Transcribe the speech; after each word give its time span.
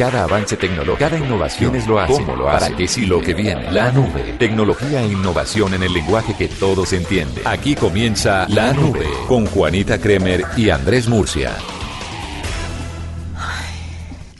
Cada 0.00 0.24
avance 0.24 0.56
tecnológico, 0.56 0.96
cada 0.98 1.18
innovación 1.18 1.76
es 1.76 1.86
lo 1.86 2.00
hace, 2.00 2.14
cómo 2.14 2.34
lo 2.34 2.48
hace, 2.48 2.64
para 2.64 2.74
qué 2.76 2.88
sí 2.88 3.04
lo 3.04 3.20
que 3.20 3.34
viene. 3.34 3.70
La 3.70 3.92
nube, 3.92 4.34
tecnología 4.38 5.02
e 5.02 5.08
innovación 5.08 5.74
en 5.74 5.82
el 5.82 5.92
lenguaje 5.92 6.34
que 6.38 6.48
todos 6.48 6.94
entienden. 6.94 7.42
Aquí 7.46 7.74
comienza 7.74 8.46
La 8.48 8.72
Nube 8.72 9.06
con 9.28 9.44
Juanita 9.44 9.98
Kremer 9.98 10.42
y 10.56 10.70
Andrés 10.70 11.06
Murcia. 11.06 11.50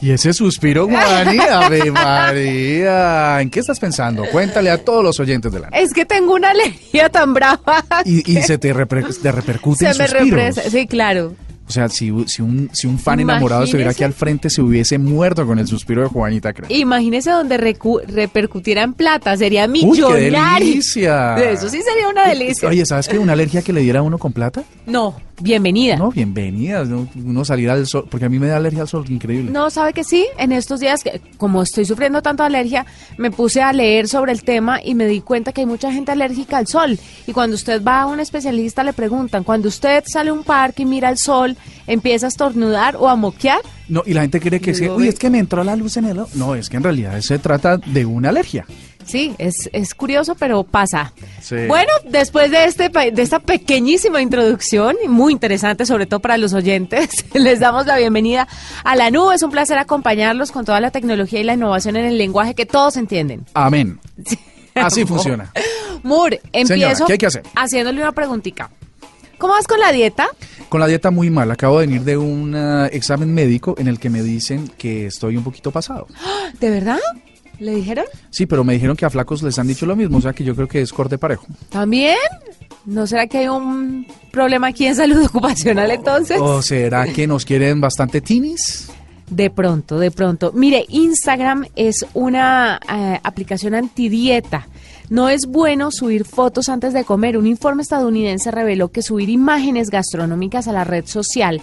Y 0.00 0.12
ese 0.12 0.32
suspiro, 0.32 0.86
Juani, 0.88 1.38
Ave 1.52 1.90
María. 1.90 3.42
¿En 3.42 3.50
qué 3.50 3.60
estás 3.60 3.78
pensando? 3.78 4.24
Cuéntale 4.32 4.70
a 4.70 4.82
todos 4.82 5.04
los 5.04 5.20
oyentes 5.20 5.52
de 5.52 5.60
la 5.60 5.68
Es 5.68 5.92
que 5.92 6.06
tengo 6.06 6.32
una 6.36 6.52
alergia 6.52 7.10
tan 7.10 7.34
brava. 7.34 7.84
Y, 8.06 8.38
y 8.38 8.40
se 8.42 8.56
te, 8.56 8.74
repre- 8.74 9.14
te 9.20 9.30
repercute 9.30 9.84
Se 9.84 9.90
en 9.90 9.98
me 9.98 10.08
suspiros. 10.08 10.38
represa. 10.40 10.70
Sí, 10.70 10.86
claro. 10.86 11.34
O 11.70 11.72
sea, 11.72 11.88
si, 11.88 12.12
si, 12.26 12.42
un, 12.42 12.68
si 12.72 12.88
un 12.88 12.98
fan 12.98 13.20
enamorado 13.20 13.62
estuviera 13.62 13.92
aquí 13.92 14.02
al 14.02 14.12
frente, 14.12 14.50
se 14.50 14.60
hubiese 14.60 14.98
muerto 14.98 15.46
con 15.46 15.60
el 15.60 15.68
suspiro 15.68 16.02
de 16.02 16.08
Juanita 16.08 16.52
Creo. 16.52 16.66
Imagínese 16.68 17.30
donde 17.30 17.56
recu- 17.60 18.02
repercutiera 18.08 18.82
en 18.82 18.92
plata. 18.92 19.36
Sería 19.36 19.66
¡Uy, 19.66 19.80
qué 19.80 19.86
millonario. 19.86 20.66
delicia! 20.66 21.36
Eso 21.36 21.68
sí 21.68 21.80
sería 21.80 22.08
una 22.08 22.26
delicia. 22.28 22.68
Oye, 22.68 22.84
¿sabes 22.84 23.06
qué? 23.06 23.20
¿Una 23.20 23.34
alergia 23.34 23.62
que 23.62 23.72
le 23.72 23.82
diera 23.82 24.00
a 24.00 24.02
uno 24.02 24.18
con 24.18 24.32
plata? 24.32 24.64
No, 24.84 25.14
bienvenida. 25.40 25.94
No, 25.96 26.10
bienvenidas. 26.10 26.88
¿no? 26.88 27.06
Uno 27.24 27.44
salir 27.44 27.70
al 27.70 27.86
sol, 27.86 28.08
porque 28.10 28.26
a 28.26 28.28
mí 28.28 28.40
me 28.40 28.48
da 28.48 28.56
alergia 28.56 28.82
al 28.82 28.88
sol, 28.88 29.04
increíble. 29.08 29.52
No, 29.52 29.70
sabe 29.70 29.92
que 29.92 30.02
sí, 30.02 30.26
en 30.38 30.50
estos 30.50 30.80
días, 30.80 31.04
que- 31.04 31.20
como 31.36 31.62
estoy 31.62 31.84
sufriendo 31.84 32.20
tanto 32.20 32.42
alergia, 32.42 32.84
me 33.16 33.30
puse 33.30 33.62
a 33.62 33.72
leer 33.72 34.08
sobre 34.08 34.32
el 34.32 34.42
tema 34.42 34.80
y 34.82 34.96
me 34.96 35.06
di 35.06 35.20
cuenta 35.20 35.52
que 35.52 35.60
hay 35.60 35.66
mucha 35.68 35.92
gente 35.92 36.10
alérgica 36.10 36.58
al 36.58 36.66
sol. 36.66 36.98
Y 37.28 37.32
cuando 37.32 37.54
usted 37.54 37.80
va 37.80 38.00
a 38.02 38.06
un 38.06 38.18
especialista 38.18 38.82
le 38.82 38.92
preguntan, 38.92 39.44
cuando 39.44 39.68
usted 39.68 40.02
sale 40.06 40.30
a 40.30 40.32
un 40.32 40.42
parque 40.42 40.82
y 40.82 40.86
mira 40.86 41.08
el 41.10 41.16
sol, 41.18 41.56
empieza 41.86 42.26
a 42.26 42.28
estornudar 42.28 42.96
o 42.96 43.08
a 43.08 43.16
moquear, 43.16 43.60
No, 43.88 44.02
y 44.06 44.14
la 44.14 44.22
gente 44.22 44.40
cree 44.40 44.60
que 44.60 44.72
Yo 44.72 44.78
sí. 44.78 44.88
Uy, 44.88 45.08
es 45.08 45.18
que 45.18 45.30
me 45.30 45.38
entró 45.38 45.64
la 45.64 45.76
luz 45.76 45.96
en 45.96 46.04
el 46.04 46.18
ojo. 46.20 46.30
No, 46.34 46.54
es 46.54 46.68
que 46.68 46.76
en 46.76 46.82
realidad 46.84 47.20
se 47.20 47.38
trata 47.38 47.76
de 47.78 48.04
una 48.06 48.28
alergia. 48.28 48.66
Sí, 49.04 49.34
es, 49.38 49.68
es 49.72 49.94
curioso, 49.94 50.36
pero 50.36 50.62
pasa. 50.62 51.12
Sí. 51.40 51.56
Bueno, 51.66 51.90
después 52.08 52.50
de, 52.50 52.64
este, 52.66 52.88
de 52.90 53.22
esta 53.22 53.40
pequeñísima 53.40 54.22
introducción, 54.22 54.94
muy 55.08 55.32
interesante, 55.32 55.86
sobre 55.86 56.06
todo 56.06 56.20
para 56.20 56.36
los 56.38 56.52
oyentes, 56.52 57.24
les 57.34 57.58
damos 57.58 57.86
la 57.86 57.96
bienvenida 57.96 58.46
a 58.84 58.94
la 58.96 59.10
nube. 59.10 59.34
Es 59.34 59.42
un 59.42 59.50
placer 59.50 59.78
acompañarlos 59.78 60.52
con 60.52 60.64
toda 60.64 60.80
la 60.80 60.90
tecnología 60.90 61.40
y 61.40 61.44
la 61.44 61.54
innovación 61.54 61.96
en 61.96 62.04
el 62.04 62.18
lenguaje 62.18 62.54
que 62.54 62.66
todos 62.66 62.96
entienden. 62.96 63.46
Amén. 63.54 63.98
Así 64.74 65.04
funciona. 65.04 65.52
Moore, 66.02 66.40
empiezo 66.52 67.06
¿qué 67.06 67.12
hay 67.14 67.18
que 67.18 67.26
hacer? 67.26 67.42
haciéndole 67.56 68.00
una 68.00 68.12
preguntita. 68.12 68.70
¿Cómo 69.40 69.54
vas 69.54 69.66
con 69.66 69.80
la 69.80 69.90
dieta? 69.90 70.28
Con 70.68 70.80
la 70.80 70.86
dieta 70.86 71.10
muy 71.10 71.30
mal. 71.30 71.50
Acabo 71.50 71.80
de 71.80 71.86
venir 71.86 72.02
de 72.02 72.18
un 72.18 72.54
ah, 72.54 72.88
examen 72.92 73.32
médico 73.32 73.74
en 73.78 73.88
el 73.88 73.98
que 73.98 74.10
me 74.10 74.22
dicen 74.22 74.70
que 74.76 75.06
estoy 75.06 75.38
un 75.38 75.42
poquito 75.42 75.70
pasado. 75.70 76.06
¿De 76.60 76.68
verdad? 76.68 76.98
¿Le 77.58 77.74
dijeron? 77.74 78.04
Sí, 78.28 78.44
pero 78.44 78.64
me 78.64 78.74
dijeron 78.74 78.96
que 78.96 79.06
a 79.06 79.10
flacos 79.10 79.42
les 79.42 79.58
han 79.58 79.66
dicho 79.66 79.86
lo 79.86 79.96
mismo, 79.96 80.18
o 80.18 80.20
sea 80.20 80.34
que 80.34 80.44
yo 80.44 80.54
creo 80.54 80.68
que 80.68 80.82
es 80.82 80.92
corte 80.92 81.16
parejo. 81.16 81.46
¿También? 81.70 82.18
¿No 82.84 83.06
será 83.06 83.26
que 83.28 83.38
hay 83.38 83.48
un 83.48 84.06
problema 84.30 84.68
aquí 84.68 84.84
en 84.84 84.94
salud 84.94 85.24
ocupacional 85.24 85.90
entonces? 85.90 86.38
¿O 86.38 86.60
será 86.60 87.06
que 87.06 87.26
nos 87.26 87.46
quieren 87.46 87.80
bastante 87.80 88.20
teenies? 88.20 88.90
De 89.30 89.48
pronto, 89.48 89.98
de 89.98 90.10
pronto. 90.10 90.52
Mire, 90.52 90.84
Instagram 90.86 91.64
es 91.76 92.04
una 92.12 92.78
eh, 92.92 93.20
aplicación 93.22 93.74
antidieta. 93.74 94.68
No 95.10 95.28
es 95.28 95.46
bueno 95.46 95.90
subir 95.90 96.24
fotos 96.24 96.68
antes 96.68 96.92
de 96.92 97.04
comer. 97.04 97.36
Un 97.36 97.48
informe 97.48 97.82
estadounidense 97.82 98.52
reveló 98.52 98.92
que 98.92 99.02
subir 99.02 99.28
imágenes 99.28 99.90
gastronómicas 99.90 100.68
a 100.68 100.72
la 100.72 100.84
red 100.84 101.04
social 101.04 101.60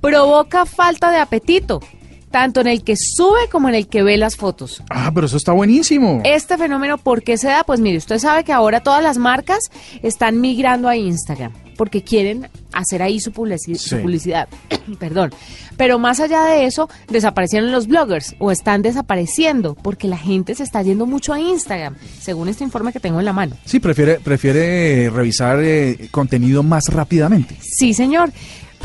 provoca 0.00 0.64
falta 0.64 1.10
de 1.10 1.18
apetito, 1.18 1.82
tanto 2.30 2.62
en 2.62 2.68
el 2.68 2.84
que 2.84 2.96
sube 2.96 3.50
como 3.52 3.68
en 3.68 3.74
el 3.74 3.86
que 3.86 4.02
ve 4.02 4.16
las 4.16 4.36
fotos. 4.36 4.82
Ah, 4.88 5.10
pero 5.14 5.26
eso 5.26 5.36
está 5.36 5.52
buenísimo. 5.52 6.22
Este 6.24 6.56
fenómeno, 6.56 6.96
¿por 6.96 7.22
qué 7.22 7.36
se 7.36 7.48
da? 7.48 7.64
Pues 7.64 7.80
mire, 7.80 7.98
usted 7.98 8.18
sabe 8.18 8.44
que 8.44 8.54
ahora 8.54 8.80
todas 8.80 9.02
las 9.02 9.18
marcas 9.18 9.70
están 10.02 10.40
migrando 10.40 10.88
a 10.88 10.96
Instagram 10.96 11.65
porque 11.76 12.02
quieren 12.02 12.48
hacer 12.72 13.02
ahí 13.02 13.20
su, 13.20 13.32
publicidad. 13.32 14.48
Perdón. 14.98 15.30
Pero 15.76 15.98
más 15.98 16.20
allá 16.20 16.44
de 16.44 16.66
eso, 16.66 16.88
desaparecieron 17.08 17.70
los 17.72 17.86
bloggers 17.86 18.34
o 18.38 18.50
están 18.50 18.82
desapareciendo 18.82 19.74
porque 19.74 20.08
la 20.08 20.18
gente 20.18 20.54
se 20.54 20.62
está 20.62 20.82
yendo 20.82 21.06
mucho 21.06 21.32
a 21.32 21.40
Instagram, 21.40 21.96
según 22.20 22.48
este 22.48 22.64
informe 22.64 22.92
que 22.92 23.00
tengo 23.00 23.18
en 23.18 23.24
la 23.26 23.32
mano. 23.32 23.56
Sí, 23.64 23.80
prefiere, 23.80 24.18
prefiere 24.20 25.10
revisar 25.10 25.62
eh, 25.62 26.08
contenido 26.10 26.62
más 26.62 26.88
rápidamente. 26.88 27.56
Sí, 27.60 27.94
señor. 27.94 28.32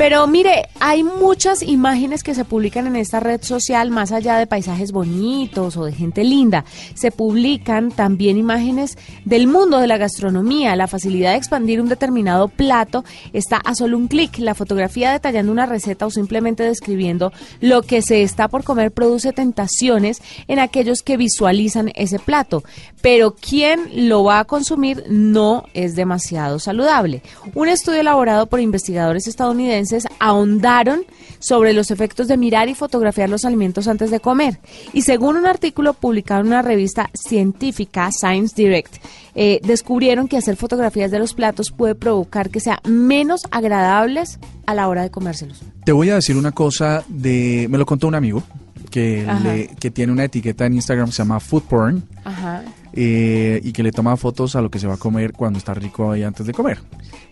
Pero 0.02 0.26
mire, 0.26 0.68
hay 0.80 1.04
muchas 1.04 1.62
imágenes 1.62 2.24
que 2.24 2.34
se 2.34 2.44
publican 2.44 2.88
en 2.88 2.96
esta 2.96 3.20
red 3.20 3.40
social, 3.40 3.92
más 3.92 4.10
allá 4.10 4.36
de 4.36 4.48
paisajes 4.48 4.90
bonitos 4.90 5.76
o 5.76 5.84
de 5.84 5.92
gente 5.92 6.24
linda. 6.24 6.64
Se 6.94 7.12
publican 7.12 7.92
también 7.92 8.36
imágenes 8.36 8.98
del 9.24 9.46
mundo 9.46 9.78
de 9.78 9.86
la 9.86 9.98
gastronomía. 9.98 10.74
La 10.74 10.88
facilidad 10.88 11.30
de 11.30 11.36
expandir 11.36 11.80
un 11.80 11.88
determinado 11.88 12.48
plato 12.48 13.04
está 13.32 13.58
a 13.58 13.76
solo 13.76 13.96
un 13.96 14.08
clic. 14.08 14.38
La 14.38 14.56
fotografía 14.56 15.12
detallando 15.12 15.52
una 15.52 15.66
receta 15.66 16.04
o 16.04 16.10
simplemente 16.10 16.64
describiendo 16.64 17.32
lo 17.60 17.82
que 17.82 18.02
se 18.02 18.24
está 18.24 18.48
por 18.48 18.64
comer 18.64 18.90
produce 18.90 19.32
tentaciones 19.32 20.20
en 20.48 20.58
aquellos 20.58 21.02
que 21.02 21.16
visualizan 21.16 21.92
ese 21.94 22.18
plato. 22.18 22.64
Pero 23.02 23.36
quien 23.36 24.08
lo 24.08 24.24
va 24.24 24.40
a 24.40 24.46
consumir 24.46 25.04
no 25.08 25.62
es 25.74 25.94
demasiado 25.94 26.58
saludable. 26.58 27.22
Un 27.54 27.68
estudio 27.68 28.00
elaborado 28.00 28.46
por 28.46 28.58
investigadores 28.58 29.28
estadounidenses 29.28 29.91
ahondaron 30.18 31.02
sobre 31.38 31.72
los 31.72 31.90
efectos 31.90 32.28
de 32.28 32.36
mirar 32.36 32.68
y 32.68 32.74
fotografiar 32.74 33.28
los 33.28 33.44
alimentos 33.44 33.88
antes 33.88 34.10
de 34.10 34.20
comer. 34.20 34.58
Y 34.92 35.02
según 35.02 35.36
un 35.36 35.46
artículo 35.46 35.92
publicado 35.94 36.40
en 36.40 36.46
una 36.48 36.62
revista 36.62 37.10
científica, 37.14 38.10
Science 38.12 38.54
Direct, 38.56 38.94
eh, 39.34 39.60
descubrieron 39.64 40.28
que 40.28 40.36
hacer 40.36 40.56
fotografías 40.56 41.10
de 41.10 41.18
los 41.18 41.34
platos 41.34 41.70
puede 41.72 41.94
provocar 41.94 42.50
que 42.50 42.60
sean 42.60 42.78
menos 42.86 43.42
agradables 43.50 44.38
a 44.66 44.74
la 44.74 44.88
hora 44.88 45.02
de 45.02 45.10
comérselos. 45.10 45.60
Te 45.84 45.92
voy 45.92 46.10
a 46.10 46.14
decir 46.16 46.36
una 46.36 46.52
cosa 46.52 47.04
de... 47.08 47.66
Me 47.70 47.78
lo 47.78 47.86
contó 47.86 48.06
un 48.06 48.14
amigo 48.14 48.42
que, 48.90 49.26
le- 49.42 49.68
que 49.80 49.90
tiene 49.90 50.12
una 50.12 50.24
etiqueta 50.24 50.66
en 50.66 50.74
Instagram 50.74 51.06
que 51.06 51.12
se 51.12 51.18
llama 51.22 51.40
Food 51.40 51.62
Porn 51.62 52.04
Ajá. 52.24 52.62
eh, 52.92 53.60
y 53.64 53.72
que 53.72 53.82
le 53.82 53.90
toma 53.90 54.16
fotos 54.16 54.54
a 54.54 54.60
lo 54.60 54.70
que 54.70 54.78
se 54.78 54.86
va 54.86 54.94
a 54.94 54.98
comer 54.98 55.32
cuando 55.32 55.58
está 55.58 55.72
rico 55.74 56.12
ahí 56.12 56.22
antes 56.22 56.46
de 56.46 56.52
comer. 56.52 56.78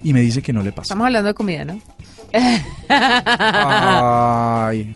Y 0.03 0.13
me 0.15 0.21
dice 0.23 0.41
que 0.43 0.53
no 0.53 0.63
le 0.63 0.73
pasa. 0.73 0.83
Estamos 0.85 1.07
hablando 1.07 1.29
de 1.29 1.35
comida, 1.35 1.65
¿no? 1.67 1.79
Ay. 2.89 4.95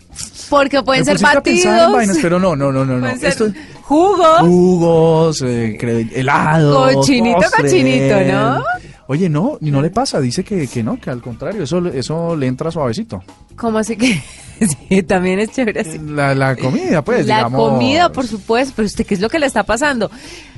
Porque 0.50 0.82
pueden 0.82 1.04
ser 1.04 1.18
batidos. 1.18 1.92
vainas, 1.92 2.18
pero 2.20 2.38
no, 2.38 2.54
no, 2.54 2.70
no, 2.72 2.84
no. 2.84 2.98
no. 2.98 3.08
Esto- 3.08 3.50
jugos. 3.82 4.40
jugos, 4.40 5.42
eh, 5.42 5.76
cre- 5.80 6.10
helado. 6.14 6.92
Cochinito, 6.94 7.38
cochinito, 7.56 8.20
¿no? 8.32 8.64
Oye, 9.06 9.28
no, 9.28 9.58
no 9.60 9.82
le 9.82 9.90
pasa, 9.90 10.18
dice 10.18 10.42
que, 10.42 10.66
que 10.66 10.82
no, 10.82 10.98
que 10.98 11.10
al 11.10 11.20
contrario, 11.20 11.64
eso, 11.64 11.86
eso 11.88 12.34
le 12.36 12.46
entra 12.46 12.70
suavecito. 12.70 13.22
¿Cómo 13.54 13.78
así 13.78 13.96
que? 13.96 14.22
sí, 14.88 15.02
también 15.02 15.40
es 15.40 15.50
chévere 15.50 15.80
así. 15.80 15.98
La, 15.98 16.34
la 16.34 16.56
comida, 16.56 17.02
pues, 17.02 17.26
la 17.26 17.36
digamos. 17.36 17.70
comida, 17.70 18.10
por 18.10 18.26
supuesto, 18.26 18.72
pero 18.76 18.86
usted, 18.86 19.04
¿qué 19.04 19.14
es 19.14 19.20
lo 19.20 19.28
que 19.28 19.38
le 19.38 19.46
está 19.46 19.62
pasando? 19.62 20.10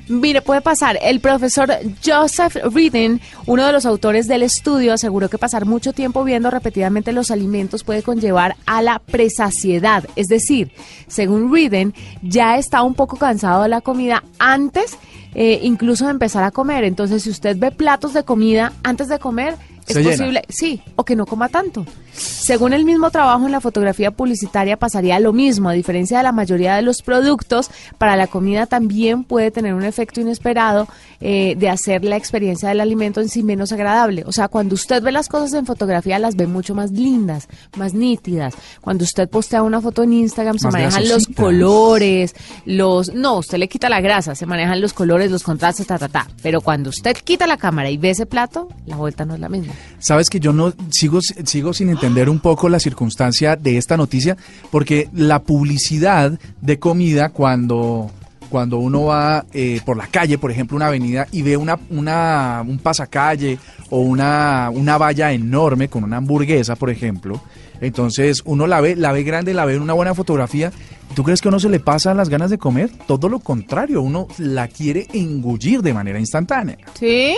Mire, 0.08 0.40
puede 0.40 0.60
pasar. 0.60 0.98
El 1.02 1.20
profesor 1.20 1.68
Joseph 2.04 2.56
Reading, 2.72 3.18
uno 3.46 3.66
de 3.66 3.72
los 3.72 3.86
autores 3.86 4.28
del 4.28 4.42
estudio, 4.42 4.92
aseguró 4.92 5.28
que 5.28 5.38
pasar 5.38 5.66
mucho 5.66 5.92
tiempo 5.92 6.22
viendo 6.22 6.50
repetidamente 6.50 7.12
los 7.12 7.30
alimentos 7.30 7.82
puede 7.82 8.02
conllevar 8.02 8.56
a 8.66 8.82
la 8.82 9.00
presaciedad. 9.00 10.04
Es 10.14 10.28
decir, 10.28 10.70
según 11.08 11.52
Reading, 11.52 11.92
ya 12.22 12.56
está 12.56 12.82
un 12.82 12.94
poco 12.94 13.16
cansado 13.16 13.64
de 13.64 13.68
la 13.68 13.80
comida 13.80 14.22
antes 14.38 14.96
eh, 15.34 15.60
incluso 15.62 16.06
de 16.06 16.12
empezar 16.12 16.44
a 16.44 16.50
comer. 16.50 16.84
Entonces, 16.84 17.24
si 17.24 17.30
usted 17.30 17.56
ve 17.58 17.70
platos 17.70 18.14
de 18.14 18.22
comida 18.22 18.72
antes 18.82 19.08
de 19.08 19.18
comer, 19.18 19.54
es 19.86 19.94
Se 19.94 20.02
llena. 20.02 20.16
posible, 20.16 20.42
sí, 20.48 20.80
o 20.96 21.04
que 21.04 21.14
no 21.14 21.26
coma 21.26 21.48
tanto. 21.50 21.84
Según 22.16 22.72
el 22.72 22.84
mismo 22.84 23.10
trabajo 23.10 23.44
en 23.46 23.52
la 23.52 23.60
fotografía 23.60 24.10
publicitaria 24.10 24.76
pasaría 24.78 25.20
lo 25.20 25.32
mismo, 25.32 25.68
a 25.68 25.72
diferencia 25.72 26.18
de 26.18 26.22
la 26.22 26.32
mayoría 26.32 26.74
de 26.76 26.82
los 26.82 27.02
productos, 27.02 27.70
para 27.98 28.16
la 28.16 28.26
comida 28.26 28.66
también 28.66 29.24
puede 29.24 29.50
tener 29.50 29.74
un 29.74 29.84
efecto 29.84 30.20
inesperado 30.20 30.88
eh, 31.20 31.54
de 31.58 31.68
hacer 31.68 32.04
la 32.04 32.16
experiencia 32.16 32.70
del 32.70 32.80
alimento 32.80 33.20
en 33.20 33.28
sí 33.28 33.42
menos 33.42 33.72
agradable. 33.72 34.24
O 34.26 34.32
sea, 34.32 34.48
cuando 34.48 34.74
usted 34.74 35.02
ve 35.02 35.12
las 35.12 35.28
cosas 35.28 35.52
en 35.52 35.66
fotografía 35.66 36.18
las 36.18 36.36
ve 36.36 36.46
mucho 36.46 36.74
más 36.74 36.90
lindas, 36.90 37.48
más 37.76 37.92
nítidas. 37.92 38.54
Cuando 38.80 39.04
usted 39.04 39.28
postea 39.28 39.62
una 39.62 39.80
foto 39.80 40.02
en 40.02 40.12
Instagram 40.14 40.58
se 40.58 40.66
Más 40.68 40.72
manejan 40.72 41.08
los 41.08 41.26
colores, 41.26 42.34
los... 42.64 43.12
No, 43.12 43.38
usted 43.38 43.58
le 43.58 43.68
quita 43.68 43.88
la 43.88 44.00
grasa, 44.00 44.34
se 44.34 44.46
manejan 44.46 44.80
los 44.80 44.92
colores, 44.92 45.30
los 45.30 45.42
contrastes, 45.42 45.86
ta, 45.86 45.98
ta, 45.98 46.08
ta. 46.08 46.26
Pero 46.42 46.60
cuando 46.60 46.90
usted 46.90 47.16
quita 47.16 47.46
la 47.46 47.56
cámara 47.56 47.90
y 47.90 47.98
ve 47.98 48.10
ese 48.10 48.26
plato, 48.26 48.68
la 48.86 48.96
vuelta 48.96 49.24
no 49.24 49.34
es 49.34 49.40
la 49.40 49.48
misma. 49.48 49.74
Sabes 49.98 50.30
que 50.30 50.40
yo 50.40 50.52
no 50.52 50.72
sigo, 50.90 51.20
sigo 51.20 51.74
sin 51.74 51.90
entender 51.90 52.05
un 52.06 52.40
poco 52.40 52.68
la 52.68 52.78
circunstancia 52.78 53.56
de 53.56 53.76
esta 53.76 53.96
noticia, 53.96 54.36
porque 54.70 55.08
la 55.12 55.42
publicidad 55.42 56.38
de 56.60 56.78
comida 56.78 57.30
cuando, 57.30 58.10
cuando 58.48 58.78
uno 58.78 59.04
va 59.04 59.44
eh, 59.52 59.80
por 59.84 59.96
la 59.96 60.06
calle, 60.06 60.38
por 60.38 60.50
ejemplo, 60.50 60.76
una 60.76 60.86
avenida, 60.86 61.26
y 61.32 61.42
ve 61.42 61.56
una, 61.56 61.78
una, 61.90 62.62
un 62.66 62.78
pasacalle 62.78 63.58
o 63.90 64.00
una, 64.00 64.70
una 64.72 64.98
valla 64.98 65.32
enorme 65.32 65.88
con 65.88 66.04
una 66.04 66.18
hamburguesa, 66.18 66.76
por 66.76 66.90
ejemplo, 66.90 67.40
entonces 67.80 68.42
uno 68.44 68.66
la 68.66 68.80
ve, 68.80 68.96
la 68.96 69.12
ve 69.12 69.22
grande, 69.22 69.52
la 69.52 69.64
ve 69.64 69.74
en 69.74 69.82
una 69.82 69.92
buena 69.92 70.14
fotografía. 70.14 70.72
¿Tú 71.14 71.22
crees 71.22 71.40
que 71.40 71.48
a 71.48 71.50
uno 71.50 71.60
se 71.60 71.68
le 71.68 71.78
pasan 71.78 72.16
las 72.16 72.28
ganas 72.28 72.50
de 72.50 72.58
comer? 72.58 72.90
Todo 73.06 73.28
lo 73.28 73.38
contrario, 73.40 74.02
uno 74.02 74.26
la 74.38 74.68
quiere 74.68 75.06
engullir 75.12 75.82
de 75.82 75.94
manera 75.94 76.18
instantánea. 76.18 76.78
¿Sí? 76.94 77.36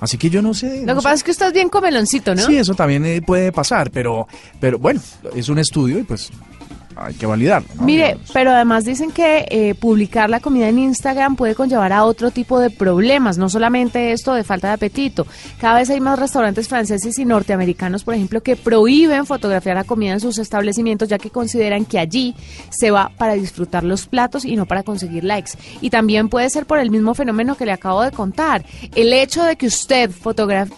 Así 0.00 0.18
que 0.18 0.28
yo 0.30 0.42
no 0.42 0.52
sé. 0.54 0.80
Lo 0.80 0.86
no 0.86 0.94
que 0.96 1.00
sé. 1.00 1.04
pasa 1.04 1.14
es 1.14 1.24
que 1.24 1.30
usted 1.30 1.46
es 1.46 1.52
bien 1.52 1.68
comeloncito, 1.68 2.34
¿no? 2.34 2.42
Sí, 2.42 2.56
eso 2.56 2.74
también 2.74 3.04
eh, 3.06 3.22
puede 3.22 3.50
pasar, 3.52 3.90
pero, 3.90 4.26
pero 4.60 4.78
bueno, 4.78 5.00
es 5.34 5.48
un 5.48 5.58
estudio 5.58 5.98
y 5.98 6.02
pues 6.02 6.30
hay 6.96 7.14
que 7.14 7.26
validarlo. 7.26 7.68
¿no? 7.76 7.82
Mire, 7.82 8.18
pero 8.32 8.50
además 8.50 8.84
dicen 8.84 9.10
que 9.12 9.46
eh, 9.50 9.74
publicar 9.74 10.30
la 10.30 10.40
comida 10.40 10.68
en 10.68 10.78
Instagram 10.78 11.36
puede 11.36 11.54
conllevar 11.54 11.92
a 11.92 12.04
otro 12.04 12.30
tipo 12.30 12.58
de 12.58 12.70
problemas, 12.70 13.38
no 13.38 13.48
solamente 13.48 14.12
esto 14.12 14.32
de 14.34 14.44
falta 14.44 14.68
de 14.68 14.74
apetito. 14.74 15.26
Cada 15.60 15.78
vez 15.78 15.90
hay 15.90 16.00
más 16.00 16.18
restaurantes 16.18 16.68
franceses 16.68 17.18
y 17.18 17.24
norteamericanos, 17.24 18.02
por 18.04 18.14
ejemplo, 18.14 18.42
que 18.42 18.56
prohíben 18.56 19.26
fotografiar 19.26 19.76
la 19.76 19.84
comida 19.84 20.12
en 20.14 20.20
sus 20.20 20.38
establecimientos 20.38 21.08
ya 21.08 21.18
que 21.18 21.30
consideran 21.30 21.84
que 21.84 21.98
allí 21.98 22.34
se 22.70 22.90
va 22.90 23.10
para 23.16 23.34
disfrutar 23.34 23.84
los 23.84 24.06
platos 24.06 24.44
y 24.44 24.56
no 24.56 24.66
para 24.66 24.82
conseguir 24.82 25.24
likes. 25.24 25.52
Y 25.80 25.90
también 25.90 26.28
puede 26.28 26.48
ser 26.50 26.66
por 26.66 26.78
el 26.78 26.90
mismo 26.90 27.14
fenómeno 27.14 27.56
que 27.56 27.66
le 27.66 27.72
acabo 27.72 28.02
de 28.02 28.10
contar. 28.10 28.64
El 28.94 29.12
hecho 29.12 29.42
de 29.44 29.56
que 29.56 29.66
usted 29.66 30.10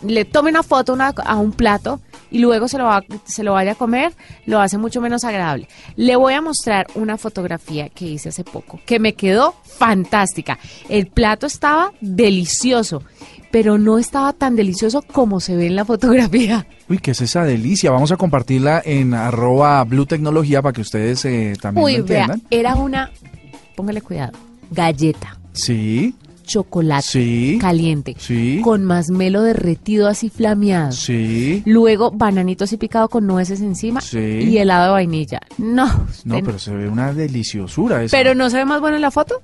le 0.02 0.24
tome 0.24 0.50
una 0.50 0.62
foto 0.62 0.92
una- 0.92 1.08
a 1.24 1.36
un 1.36 1.52
plato 1.52 2.00
y 2.30 2.38
luego 2.38 2.68
se 2.68 2.78
lo, 2.78 2.84
va- 2.84 3.04
se 3.24 3.42
lo 3.42 3.52
vaya 3.54 3.72
a 3.72 3.74
comer, 3.74 4.12
lo 4.46 4.60
hace 4.60 4.78
mucho 4.78 5.00
menos 5.00 5.24
agradable. 5.24 5.68
Le 5.96 6.16
voy 6.16 6.34
a 6.34 6.40
mostrar 6.42 6.86
una 6.94 7.16
fotografía 7.16 7.88
que 7.88 8.04
hice 8.06 8.28
hace 8.30 8.44
poco, 8.44 8.80
que 8.86 8.98
me 8.98 9.14
quedó 9.14 9.54
fantástica. 9.64 10.58
El 10.88 11.06
plato 11.06 11.46
estaba 11.46 11.92
delicioso, 12.00 13.02
pero 13.50 13.78
no 13.78 13.98
estaba 13.98 14.32
tan 14.34 14.56
delicioso 14.56 15.02
como 15.02 15.40
se 15.40 15.56
ve 15.56 15.66
en 15.66 15.76
la 15.76 15.84
fotografía. 15.84 16.66
Uy, 16.88 16.98
¿qué 16.98 17.12
es 17.12 17.20
esa 17.20 17.44
delicia? 17.44 17.90
Vamos 17.90 18.12
a 18.12 18.16
compartirla 18.16 18.82
en 18.84 19.14
arroba 19.14 19.82
Blue 19.84 20.06
Tecnología 20.06 20.60
para 20.62 20.72
que 20.74 20.82
ustedes 20.82 21.24
eh, 21.24 21.54
también 21.60 21.84
Uy, 21.84 21.96
lo 21.98 22.04
vea, 22.04 22.24
entiendan. 22.24 22.46
era 22.50 22.74
una, 22.74 23.10
póngale 23.76 24.00
cuidado, 24.02 24.32
galleta, 24.70 25.38
Sí, 25.52 26.14
chocolate 26.48 27.06
Sí. 27.06 27.58
caliente, 27.60 28.16
Sí. 28.18 28.60
con 28.64 28.82
masmelo 28.84 29.42
derretido 29.42 30.08
así 30.08 30.30
flameado. 30.30 30.90
sí. 30.92 31.62
Luego 31.66 32.10
bananito 32.10 32.64
así 32.64 32.76
picado 32.78 33.08
con 33.08 33.26
nueces 33.26 33.60
encima 33.60 34.00
y 34.12 34.56
helado 34.58 34.86
de 34.86 34.90
vainilla. 34.92 35.40
No, 35.58 36.06
No, 36.24 36.40
pero 36.42 36.58
se 36.58 36.74
ve 36.74 36.88
una 36.88 37.12
deliciosura 37.12 38.02
esa. 38.02 38.16
pero 38.16 38.34
no 38.34 38.50
se 38.50 38.56
ve 38.56 38.64
más 38.64 38.80
bueno 38.80 38.96
en 38.96 39.02
la 39.02 39.10
foto. 39.10 39.42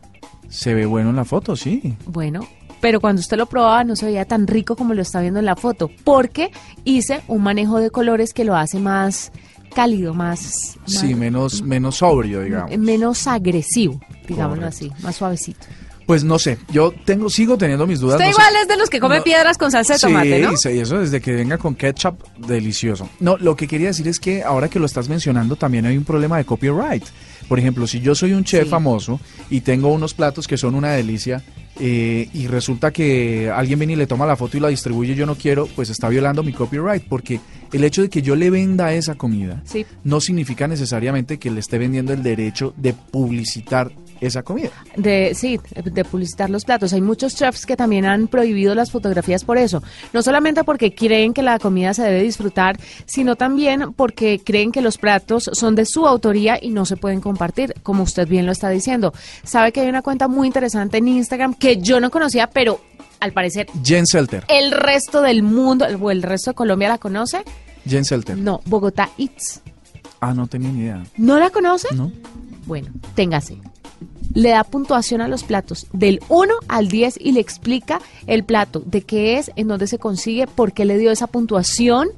Se 0.49 0.73
ve 0.75 0.87
bueno 0.87 1.11
en 1.11 1.17
la 1.17 1.25
foto, 1.25 1.55
sí. 1.57 1.95
Bueno, 2.07 2.41
pero 2.81 3.01
cuando 3.01 3.21
usted 3.21 3.37
lo 3.37 3.47
probaba 3.47 3.85
no 3.85 3.97
se 3.97 4.07
veía 4.07 4.25
tan 4.25 4.47
rico 4.47 4.75
como 4.77 4.95
lo 4.95 5.03
está 5.03 5.21
viendo 5.21 5.39
en 5.41 5.47
la 5.47 5.57
foto, 5.57 5.91
porque 6.05 6.51
hice 6.85 7.23
un 7.29 7.43
manejo 7.43 7.79
de 7.81 7.91
colores 7.91 8.33
que 8.33 8.45
lo 8.45 8.57
hace 8.57 8.79
más 8.79 9.31
cálido, 9.75 10.15
más, 10.15 10.77
Sí, 10.87 11.09
más- 11.09 11.17
menos, 11.19 11.63
menos 11.63 11.97
sobrio, 11.97 12.41
digamos. 12.43 12.77
menos 12.79 13.27
agresivo, 13.27 13.99
digámoslo 14.29 14.63
Correcto. 14.67 14.95
así, 14.95 15.03
más 15.03 15.17
suavecito. 15.17 15.67
Pues 16.07 16.23
no 16.23 16.39
sé, 16.39 16.59
yo 16.71 16.93
tengo, 17.05 17.31
sigo 17.31 17.57
teniendo 17.57 17.87
mis 17.87 17.99
dudas. 18.01 18.17
Usted 18.17 18.27
no 18.31 18.33
sé- 18.37 18.41
igual 18.43 18.63
es 18.63 18.69
de 18.69 18.77
los 18.77 18.91
que 18.91 19.01
come 19.01 19.19
No. 19.19 19.25
piedras 19.25 19.57
con 19.57 19.71
salsa 19.71 19.95
de 19.95 20.01
tomate, 20.01 20.41
¿no? 20.41 20.57
Sí, 20.57 20.69
eso 20.79 20.99
desde 20.99 21.21
que 21.21 21.33
venga 21.33 21.57
con 21.57 21.75
ketchup, 21.75 22.23
delicioso. 22.47 23.09
No, 23.21 23.37
lo 23.39 23.57
que 23.57 23.67
quería 23.67 23.89
decir 23.89 24.07
es 24.09 24.21
que 24.21 24.43
ahora 24.43 24.69
que 24.69 24.79
lo 24.79 24.87
estás 24.87 25.09
mencionando 25.09 25.57
también 25.57 25.87
hay 25.87 25.97
un 25.97 26.05
problema 26.05 26.37
de 26.37 26.45
copyright. 26.45 27.05
Por 27.49 27.59
ejemplo, 27.59 27.87
si 27.87 28.01
yo 28.01 28.15
soy 28.15 28.33
un 28.33 28.45
chef 28.45 28.65
Sí. 28.65 28.71
famoso 28.71 29.21
y 29.51 29.61
tengo 29.63 29.89
unos 29.93 30.15
platos 30.15 30.47
que 30.47 30.57
son 30.57 30.75
una 30.75 30.93
delicia 30.93 31.43
eh, 31.81 32.29
y 32.33 32.47
resulta 32.47 32.91
que 32.93 33.51
alguien 33.51 33.79
viene 33.81 33.95
y 33.95 33.97
le 33.97 34.07
toma 34.07 34.25
la 34.27 34.37
foto 34.37 34.57
y 34.57 34.61
la 34.61 34.69
distribuye 34.69 35.15
yo 35.15 35.27
no 35.27 35.35
quiero, 35.35 35.67
pues 35.75 35.91
está 35.91 36.09
violando 36.09 36.43
mi 36.43 36.53
copyright 36.53 37.03
porque 37.09 37.41
el 37.73 37.83
hecho 37.83 38.01
de 38.03 38.09
que 38.09 38.23
yo 38.23 38.37
le 38.37 38.49
venda 38.49 38.93
esa 38.95 39.17
comida 39.17 39.61
Sí. 39.65 39.85
no 40.05 40.21
significa 40.21 40.69
necesariamente 40.69 41.39
que 41.39 41.51
le 41.51 41.61
esté 41.61 41.79
vendiendo 41.79 42.13
el 42.13 42.23
derecho 42.23 42.73
de 42.77 42.93
publicitar 42.93 43.91
esa 44.27 44.43
comida. 44.43 44.71
De, 44.97 45.33
sí, 45.35 45.59
de 45.85 46.05
publicitar 46.05 46.51
los 46.51 46.65
platos. 46.65 46.93
Hay 46.93 47.01
muchos 47.01 47.35
chefs 47.35 47.67
que 47.67 47.77
también 47.77 48.05
han 48.05 48.29
prohibido 48.29 48.75
las 48.75 48.91
fotografías 48.91 49.45
por 49.45 49.59
eso. 49.59 49.83
No 50.13 50.23
solamente 50.23 50.65
porque 50.65 50.95
creen 50.95 51.35
que 51.35 51.43
la 51.43 51.59
comida 51.59 51.95
se 51.95 52.03
debe 52.03 52.23
disfrutar, 52.23 52.79
sino 53.07 53.37
también 53.37 53.93
porque 53.95 54.41
creen 54.45 54.73
que 54.73 54.81
los 54.81 54.99
platos 54.99 55.51
son 55.53 55.75
de 55.75 55.87
su 55.87 56.07
autoría 56.07 56.59
y 56.61 56.71
no 56.71 56.85
se 56.87 56.97
pueden 56.97 57.21
compartir, 57.21 57.75
como 57.83 58.03
usted 58.03 58.29
bien 58.29 58.47
lo 58.47 58.53
está 58.53 58.69
diciendo. 58.71 59.13
Sabe 59.45 59.73
que 59.73 59.81
hay 59.81 59.89
una 59.89 60.03
cuenta 60.03 60.29
muy 60.29 60.47
interesante 60.47 60.99
en 60.99 61.09
Instagram 61.09 61.55
que 61.55 61.77
yo 61.79 62.01
no 62.01 62.11
conocía, 62.11 62.49
pero 62.49 62.81
al 63.21 63.33
parecer 63.33 63.67
Jen 63.83 64.07
Selter. 64.07 64.45
el 64.49 64.71
resto 64.71 65.23
del 65.23 65.43
mundo 65.43 65.87
o 66.01 66.11
el 66.11 66.23
resto 66.23 66.51
de 66.51 66.55
Colombia 66.55 66.89
la 66.89 66.99
conoce. 66.99 67.43
Jen 67.89 68.05
Selter. 68.05 68.37
No, 68.37 68.61
Bogotá 68.67 69.11
Eats. 69.19 69.63
Ah, 70.21 70.33
no 70.33 70.47
tenía 70.47 70.71
ni 70.71 70.81
idea. 70.81 71.03
¿No 71.19 71.39
la 71.39 71.51
conoce? 71.51 71.89
¿No? 71.95 72.11
Bueno, 72.67 72.89
téngase. 73.15 73.59
Le 74.35 74.51
da 74.51 74.65
puntuación 74.65 75.21
a 75.21 75.29
los 75.29 75.45
platos 75.45 75.87
del 75.93 76.21
1 76.29 76.53
al 76.69 76.89
10 76.89 77.19
y 77.21 77.33
le 77.33 77.41
explica 77.41 78.01
el 78.27 78.45
plato, 78.45 78.83
de 78.85 79.03
qué 79.03 79.39
es, 79.39 79.51
en 79.57 79.69
dónde 79.69 79.87
se 79.87 79.99
consigue, 79.99 80.47
por 80.47 80.73
qué 80.73 80.85
le 80.85 80.99
dio 80.99 81.11
esa 81.11 81.27
puntuación, 81.27 82.09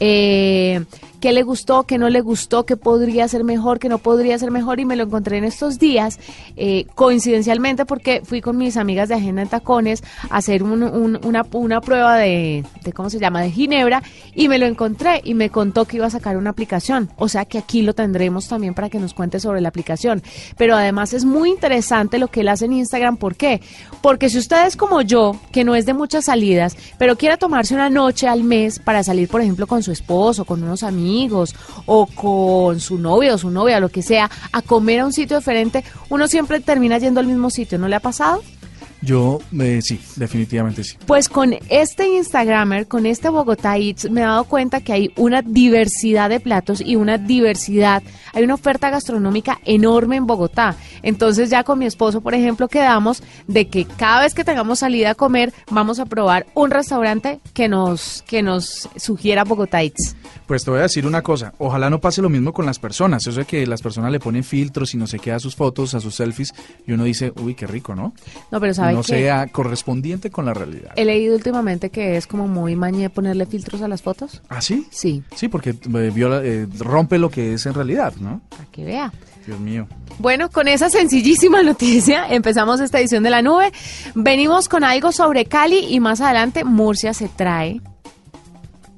eh, 0.00 0.84
qué 1.20 1.32
le 1.32 1.42
gustó, 1.42 1.84
qué 1.84 1.98
no 1.98 2.08
le 2.08 2.20
gustó, 2.22 2.64
qué 2.64 2.76
podría 2.76 3.28
ser 3.28 3.44
mejor, 3.44 3.78
qué 3.78 3.88
no 3.88 3.98
podría 3.98 4.38
ser 4.38 4.50
mejor. 4.50 4.80
Y 4.80 4.84
me 4.84 4.96
lo 4.96 5.04
encontré 5.04 5.36
en 5.38 5.44
estos 5.44 5.78
días, 5.78 6.18
eh, 6.56 6.86
coincidencialmente, 6.94 7.84
porque 7.84 8.22
fui 8.24 8.40
con 8.40 8.56
mis 8.56 8.76
amigas 8.76 9.08
de 9.08 9.16
Agenda 9.16 9.42
en 9.42 9.48
Tacones 9.48 10.02
a 10.30 10.38
hacer 10.38 10.62
un- 10.62 10.82
un- 10.82 11.20
una, 11.24 11.44
una 11.52 11.80
prueba 11.80 12.16
de, 12.16 12.64
de, 12.84 12.92
¿cómo 12.92 13.10
se 13.10 13.18
llama?, 13.18 13.42
de 13.42 13.50
Ginebra, 13.50 14.02
y 14.34 14.48
me 14.48 14.58
lo 14.58 14.66
encontré 14.66 15.20
y 15.24 15.34
me 15.34 15.50
contó 15.50 15.84
que 15.84 15.96
iba 15.98 16.06
a 16.06 16.10
sacar 16.10 16.36
una 16.36 16.50
aplicación. 16.50 17.10
O 17.16 17.28
sea 17.28 17.44
que 17.44 17.58
aquí 17.58 17.82
lo 17.82 17.94
tendremos 17.94 18.48
también 18.48 18.72
para 18.74 18.88
que 18.88 18.98
nos 18.98 19.12
cuente 19.12 19.40
sobre 19.40 19.60
la 19.60 19.68
aplicación. 19.68 20.22
Pero 20.56 20.74
además 20.76 21.12
es 21.12 21.24
muy 21.24 21.50
interesante 21.50 22.18
lo 22.18 22.28
que 22.28 22.40
él 22.40 22.48
hace 22.48 22.64
en 22.64 22.72
Instagram. 22.72 23.16
¿Por 23.18 23.34
qué? 23.34 23.60
Porque 24.00 24.30
si 24.30 24.38
usted 24.38 24.66
es 24.66 24.76
como 24.76 25.02
yo, 25.02 25.36
que 25.52 25.64
no 25.64 25.74
es 25.74 25.84
de 25.84 25.92
muchas 25.94 26.24
salidas, 26.24 26.76
pero 26.98 27.16
quiere 27.16 27.36
tomarse 27.36 27.74
una 27.74 27.90
noche 27.90 28.26
al 28.28 28.44
mes 28.44 28.78
para 28.78 29.02
salir, 29.02 29.28
por 29.28 29.40
ejemplo, 29.42 29.66
con 29.66 29.82
su 29.82 29.92
esposo, 29.92 30.44
con 30.44 30.62
unos 30.62 30.82
amigos, 30.82 31.09
o 31.86 32.06
con 32.06 32.80
su 32.80 32.98
novio 32.98 33.34
o 33.34 33.38
su 33.38 33.50
novia, 33.50 33.80
lo 33.80 33.88
que 33.88 34.02
sea, 34.02 34.30
a 34.52 34.62
comer 34.62 35.00
a 35.00 35.06
un 35.06 35.12
sitio 35.12 35.38
diferente, 35.38 35.84
uno 36.08 36.28
siempre 36.28 36.60
termina 36.60 36.98
yendo 36.98 37.20
al 37.20 37.26
mismo 37.26 37.50
sitio. 37.50 37.78
¿No 37.78 37.88
le 37.88 37.96
ha 37.96 38.00
pasado? 38.00 38.42
Yo, 39.02 39.38
eh, 39.58 39.80
sí, 39.82 40.00
definitivamente 40.16 40.84
sí. 40.84 40.96
Pues 41.06 41.28
con 41.28 41.54
este 41.68 42.08
Instagramer, 42.08 42.86
con 42.86 43.06
este 43.06 43.30
Bogotá 43.30 43.78
Eats, 43.78 44.10
me 44.10 44.20
he 44.20 44.24
dado 44.24 44.44
cuenta 44.44 44.82
que 44.82 44.92
hay 44.92 45.12
una 45.16 45.40
diversidad 45.42 46.28
de 46.28 46.38
platos 46.38 46.82
y 46.82 46.96
una 46.96 47.16
diversidad, 47.16 48.02
hay 48.34 48.44
una 48.44 48.54
oferta 48.54 48.90
gastronómica 48.90 49.58
enorme 49.64 50.16
en 50.16 50.26
Bogotá. 50.26 50.76
Entonces 51.02 51.48
ya 51.48 51.64
con 51.64 51.78
mi 51.78 51.86
esposo, 51.86 52.20
por 52.20 52.34
ejemplo, 52.34 52.68
quedamos 52.68 53.22
de 53.46 53.68
que 53.68 53.86
cada 53.86 54.20
vez 54.20 54.34
que 54.34 54.44
tengamos 54.44 54.80
salida 54.80 55.10
a 55.10 55.14
comer, 55.14 55.54
vamos 55.70 55.98
a 55.98 56.04
probar 56.04 56.46
un 56.54 56.70
restaurante 56.70 57.40
que 57.54 57.68
nos, 57.68 58.22
que 58.26 58.42
nos 58.42 58.88
sugiera 58.96 59.44
Bogotá 59.44 59.82
Eats. 59.82 60.14
Pues 60.46 60.64
te 60.64 60.70
voy 60.70 60.80
a 60.80 60.82
decir 60.82 61.06
una 61.06 61.22
cosa, 61.22 61.54
ojalá 61.58 61.88
no 61.90 62.00
pase 62.00 62.20
lo 62.20 62.28
mismo 62.28 62.52
con 62.52 62.66
las 62.66 62.78
personas, 62.78 63.26
eso 63.26 63.38
de 63.38 63.46
que 63.46 63.66
las 63.66 63.82
personas 63.82 64.10
le 64.10 64.18
ponen 64.18 64.42
filtros 64.42 64.94
y 64.94 64.96
no 64.96 65.06
se 65.06 65.20
queda 65.20 65.36
a 65.36 65.40
sus 65.40 65.54
fotos, 65.54 65.94
a 65.94 66.00
sus 66.00 66.16
selfies, 66.16 66.52
y 66.86 66.92
uno 66.92 67.04
dice, 67.04 67.32
uy, 67.40 67.54
qué 67.54 67.68
rico, 67.68 67.94
¿no? 67.94 68.12
No, 68.50 68.60
pero 68.60 68.72
Y 68.72 68.89
¿sabe 68.90 68.96
no 68.96 69.02
sea 69.02 69.46
correspondiente 69.48 70.30
con 70.30 70.44
la 70.46 70.54
realidad. 70.54 70.92
He 70.96 71.04
leído 71.04 71.34
últimamente 71.34 71.90
que 71.90 72.16
es 72.16 72.26
como 72.26 72.46
muy 72.48 72.76
mañé 72.76 73.10
ponerle 73.10 73.46
filtros 73.46 73.82
a 73.82 73.88
las 73.88 74.02
fotos. 74.02 74.42
¿Ah, 74.48 74.60
sí? 74.60 74.86
Sí, 74.90 75.22
Sí, 75.34 75.48
porque 75.48 75.70
eh, 75.70 76.10
viola- 76.14 76.42
eh, 76.44 76.66
rompe 76.78 77.18
lo 77.18 77.30
que 77.30 77.54
es 77.54 77.66
en 77.66 77.74
realidad, 77.74 78.12
¿no? 78.20 78.40
para 78.50 78.64
que 78.66 78.84
vea. 78.84 79.12
Dios 79.46 79.58
mío. 79.58 79.86
Bueno, 80.18 80.50
con 80.50 80.68
esa 80.68 80.90
sencillísima 80.90 81.62
noticia 81.64 82.26
empezamos 82.28 82.80
esta 82.80 83.00
edición 83.00 83.22
de 83.22 83.30
la 83.30 83.40
nube. 83.42 83.72
Venimos 84.14 84.68
con 84.68 84.84
algo 84.84 85.12
sobre 85.12 85.46
Cali 85.46 85.78
y 85.88 85.98
más 86.00 86.20
adelante 86.20 86.62
Murcia 86.64 87.14
se 87.14 87.28
trae 87.28 87.80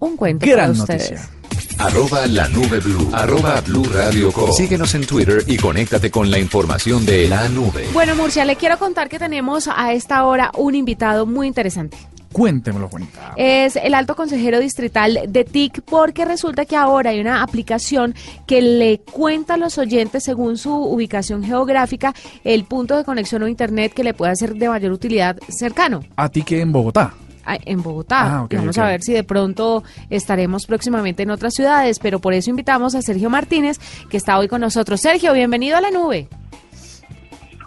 un 0.00 0.16
cuento 0.16 0.44
Gran 0.44 0.70
para 0.72 0.80
ustedes. 0.82 1.11
noticia. 1.12 1.30
Arroba 1.78 2.26
la 2.26 2.49
nube 2.49 2.81
blue. 2.81 3.11
Arroba 3.12 3.61
blue 3.61 3.85
radio 3.85 4.33
com. 4.33 4.52
Síguenos 4.52 4.95
en 4.95 5.07
Twitter 5.07 5.42
y 5.47 5.57
conéctate 5.57 6.11
con 6.11 6.31
la 6.31 6.38
información 6.38 7.04
de 7.04 7.28
la 7.28 7.49
nube. 7.49 7.88
Bueno, 7.92 8.14
Murcia, 8.14 8.45
le 8.45 8.57
quiero 8.57 8.78
contar 8.78 9.09
que 9.09 9.19
tenemos 9.19 9.69
a 9.69 9.92
esta 9.92 10.25
hora 10.25 10.50
un 10.57 10.75
invitado 10.75 11.26
muy 11.26 11.47
interesante. 11.47 11.97
Cuéntemelo, 12.33 12.88
Juanita. 12.88 13.35
Es 13.37 13.76
el 13.76 13.95
alto 13.95 14.16
consejero 14.16 14.59
distrital 14.59 15.21
de 15.28 15.45
TIC 15.45 15.83
porque 15.83 16.25
resulta 16.25 16.64
que 16.64 16.76
ahora 16.76 17.11
hay 17.11 17.21
una 17.21 17.42
aplicación 17.42 18.14
que 18.47 18.62
le 18.62 19.00
cuenta 19.00 19.54
a 19.54 19.57
los 19.59 19.76
oyentes 19.76 20.25
según 20.25 20.57
su 20.57 20.73
ubicación 20.73 21.45
geográfica 21.45 22.14
el 22.42 22.64
punto 22.64 22.97
de 22.97 23.04
conexión 23.04 23.42
o 23.42 23.49
internet 23.49 23.92
que 23.92 24.02
le 24.02 24.14
puede 24.14 24.35
ser 24.37 24.54
de 24.54 24.69
mayor 24.69 24.92
utilidad 24.92 25.37
cercano. 25.49 26.02
A 26.16 26.31
ti 26.31 26.42
que 26.42 26.61
en 26.61 26.73
Bogotá. 26.73 27.12
En 27.46 27.82
Bogotá. 27.82 28.42
Ah, 28.42 28.49
Vamos 28.50 28.78
a 28.78 28.87
ver 28.87 29.02
si 29.02 29.12
de 29.12 29.25
pronto 29.25 29.82
estaremos 30.11 30.66
próximamente 30.66 31.22
en 31.22 31.30
otras 31.30 31.54
ciudades, 31.54 31.99
pero 31.99 32.18
por 32.20 32.34
eso 32.34 32.50
invitamos 32.50 32.94
a 32.94 33.02
Sergio 33.02 33.30
Martínez, 33.30 33.78
que 34.08 34.16
está 34.16 34.38
hoy 34.38 34.49
con 34.49 34.61
nosotros. 34.61 35.00
Sergio, 35.00 35.32
bienvenido 35.32 35.76
a 35.76 35.80
la 35.80 35.90
nube. 35.90 36.28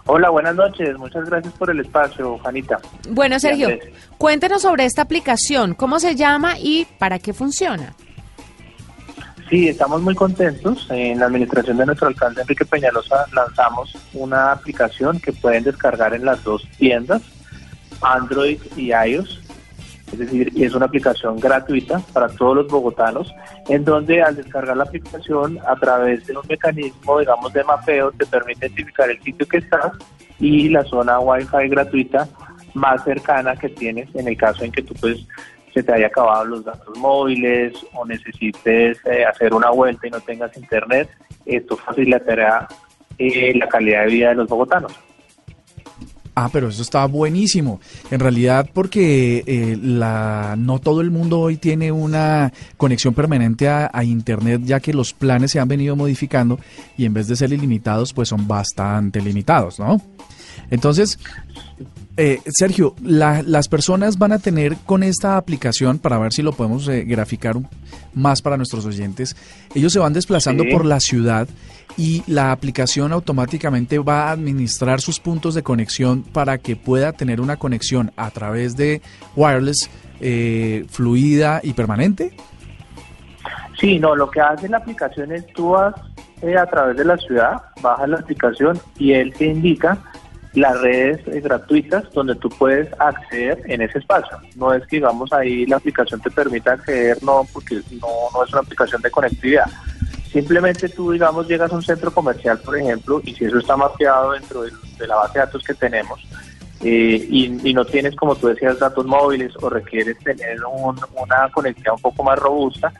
Hola, 0.08 0.30
buenas 0.30 0.54
noches. 0.54 0.96
Muchas 0.98 1.28
gracias 1.28 1.52
por 1.54 1.68
el 1.68 1.80
espacio, 1.80 2.38
Juanita. 2.38 2.78
Bueno, 3.10 3.40
Sergio, 3.40 3.68
cuéntenos 4.18 4.62
sobre 4.62 4.84
esta 4.84 5.02
aplicación, 5.02 5.74
cómo 5.74 5.98
se 5.98 6.14
llama 6.14 6.58
y 6.58 6.86
para 6.98 7.18
qué 7.18 7.32
funciona. 7.32 7.94
Sí, 9.50 9.68
estamos 9.68 10.02
muy 10.02 10.14
contentos. 10.14 10.86
En 10.90 11.20
la 11.20 11.26
administración 11.26 11.76
de 11.76 11.86
nuestro 11.86 12.08
alcalde 12.08 12.42
Enrique 12.42 12.64
Peñalosa 12.64 13.26
lanzamos 13.32 13.92
una 14.12 14.52
aplicación 14.52 15.20
que 15.20 15.32
pueden 15.32 15.64
descargar 15.64 16.14
en 16.14 16.24
las 16.24 16.42
dos 16.42 16.66
tiendas, 16.78 17.22
Android 18.00 18.58
y 18.76 18.92
iOS. 18.92 19.40
Es 20.12 20.18
decir, 20.18 20.52
es 20.56 20.74
una 20.74 20.86
aplicación 20.86 21.38
gratuita 21.38 22.00
para 22.12 22.28
todos 22.28 22.56
los 22.56 22.68
bogotanos, 22.68 23.32
en 23.68 23.84
donde 23.84 24.22
al 24.22 24.36
descargar 24.36 24.76
la 24.76 24.84
aplicación 24.84 25.58
a 25.66 25.74
través 25.76 26.26
de 26.26 26.36
un 26.36 26.46
mecanismo, 26.48 27.18
digamos, 27.18 27.52
de 27.52 27.64
mapeo, 27.64 28.12
te 28.12 28.24
permite 28.26 28.66
identificar 28.66 29.10
el 29.10 29.20
sitio 29.22 29.46
que 29.46 29.58
estás 29.58 29.92
y 30.38 30.68
la 30.68 30.84
zona 30.84 31.18
Wi-Fi 31.18 31.68
gratuita 31.68 32.28
más 32.74 33.02
cercana 33.04 33.56
que 33.56 33.68
tienes 33.70 34.14
en 34.14 34.28
el 34.28 34.36
caso 34.36 34.64
en 34.64 34.70
que 34.70 34.82
tú 34.82 34.94
pues 35.00 35.26
se 35.72 35.82
te 35.82 35.92
haya 35.92 36.06
acabado 36.06 36.44
los 36.44 36.64
datos 36.64 36.96
móviles 36.98 37.74
o 37.92 38.06
necesites 38.06 38.98
eh, 39.04 39.24
hacer 39.24 39.52
una 39.52 39.70
vuelta 39.70 40.06
y 40.06 40.10
no 40.10 40.20
tengas 40.20 40.56
internet, 40.56 41.08
esto 41.44 41.76
facilitará 41.76 42.66
eh, 43.18 43.52
la 43.56 43.68
calidad 43.68 44.04
de 44.04 44.12
vida 44.12 44.28
de 44.30 44.34
los 44.36 44.48
bogotanos. 44.48 44.92
Ah, 46.38 46.50
pero 46.52 46.68
eso 46.68 46.82
está 46.82 47.06
buenísimo. 47.06 47.80
En 48.10 48.20
realidad, 48.20 48.68
porque 48.74 49.42
eh, 49.46 49.74
la, 49.80 50.54
no 50.58 50.78
todo 50.80 51.00
el 51.00 51.10
mundo 51.10 51.40
hoy 51.40 51.56
tiene 51.56 51.90
una 51.90 52.52
conexión 52.76 53.14
permanente 53.14 53.68
a, 53.70 53.90
a 53.90 54.04
Internet, 54.04 54.60
ya 54.64 54.78
que 54.80 54.92
los 54.92 55.14
planes 55.14 55.50
se 55.52 55.60
han 55.60 55.68
venido 55.68 55.96
modificando 55.96 56.60
y 56.98 57.06
en 57.06 57.14
vez 57.14 57.26
de 57.28 57.36
ser 57.36 57.54
ilimitados, 57.54 58.12
pues 58.12 58.28
son 58.28 58.46
bastante 58.46 59.22
limitados, 59.22 59.78
¿no? 59.78 59.98
Entonces, 60.70 61.18
eh, 62.18 62.40
Sergio, 62.48 62.94
la- 63.02 63.42
las 63.42 63.68
personas 63.68 64.18
van 64.18 64.32
a 64.32 64.38
tener 64.38 64.76
con 64.84 65.02
esta 65.02 65.38
aplicación, 65.38 65.98
para 65.98 66.18
ver 66.18 66.34
si 66.34 66.42
lo 66.42 66.52
podemos 66.52 66.86
eh, 66.88 67.04
graficar 67.04 67.56
más 68.14 68.42
para 68.42 68.58
nuestros 68.58 68.84
oyentes, 68.84 69.36
ellos 69.74 69.92
se 69.92 69.98
van 70.00 70.12
desplazando 70.12 70.64
Sí. 70.64 70.70
por 70.70 70.84
la 70.84 71.00
ciudad 71.00 71.48
y 71.96 72.22
la 72.26 72.52
aplicación 72.52 73.12
automáticamente 73.12 73.98
va 73.98 74.28
a 74.28 74.32
administrar 74.32 75.00
sus 75.00 75.20
puntos 75.20 75.54
de 75.54 75.62
conexión 75.62 76.22
para 76.22 76.58
que 76.58 76.76
pueda 76.76 77.12
tener 77.12 77.40
una 77.40 77.56
conexión 77.56 78.12
a 78.16 78.30
través 78.30 78.76
de 78.76 79.00
wireless 79.34 79.90
eh, 80.20 80.84
fluida 80.88 81.60
y 81.62 81.72
permanente. 81.72 82.32
Sí, 83.78 83.98
no, 83.98 84.16
lo 84.16 84.30
que 84.30 84.40
hace 84.40 84.68
la 84.68 84.78
aplicación 84.78 85.32
es 85.32 85.46
tú 85.48 85.70
vas 85.70 85.94
eh, 86.42 86.56
a 86.56 86.66
través 86.66 86.96
de 86.96 87.04
la 87.04 87.16
ciudad, 87.18 87.62
bajas 87.82 88.08
la 88.08 88.16
aplicación 88.18 88.78
y 88.98 89.12
él 89.12 89.32
te 89.34 89.46
indica 89.46 89.98
las 90.54 90.80
redes 90.80 91.20
eh, 91.28 91.40
gratuitas 91.40 92.10
donde 92.12 92.34
tú 92.36 92.48
puedes 92.48 92.88
acceder 92.98 93.62
en 93.66 93.82
ese 93.82 93.98
espacio. 93.98 94.38
No 94.56 94.72
es 94.72 94.86
que, 94.86 94.96
digamos, 94.96 95.30
ahí 95.32 95.66
la 95.66 95.76
aplicación 95.76 96.20
te 96.20 96.30
permita 96.30 96.72
acceder, 96.72 97.22
no, 97.22 97.46
porque 97.52 97.76
no, 98.00 98.08
no 98.32 98.44
es 98.44 98.52
una 98.52 98.62
aplicación 98.62 99.02
de 99.02 99.10
conectividad. 99.10 99.66
Simplemente 100.36 100.90
tú, 100.90 101.12
digamos, 101.12 101.48
llegas 101.48 101.72
a 101.72 101.76
un 101.76 101.82
centro 101.82 102.10
comercial, 102.10 102.58
por 102.58 102.76
ejemplo, 102.76 103.22
y 103.24 103.34
si 103.34 103.46
eso 103.46 103.56
está 103.58 103.74
mapeado 103.74 104.32
dentro 104.32 104.62
del- 104.64 104.74
de 104.98 105.06
la 105.06 105.16
base 105.16 105.38
de 105.38 105.46
datos 105.46 105.64
que 105.64 105.72
tenemos, 105.72 106.20
eh, 106.82 107.26
y, 107.30 107.70
y 107.70 107.72
no 107.72 107.86
tienes, 107.86 108.14
como 108.16 108.36
tú 108.36 108.48
decías, 108.48 108.78
datos 108.78 109.06
móviles 109.06 109.54
o 109.62 109.70
requieres 109.70 110.18
tener 110.18 110.58
un- 110.66 111.00
una 111.16 111.50
conectividad 111.54 111.94
un 111.94 112.02
poco 112.02 112.22
más 112.22 112.38
robusta, 112.38 112.92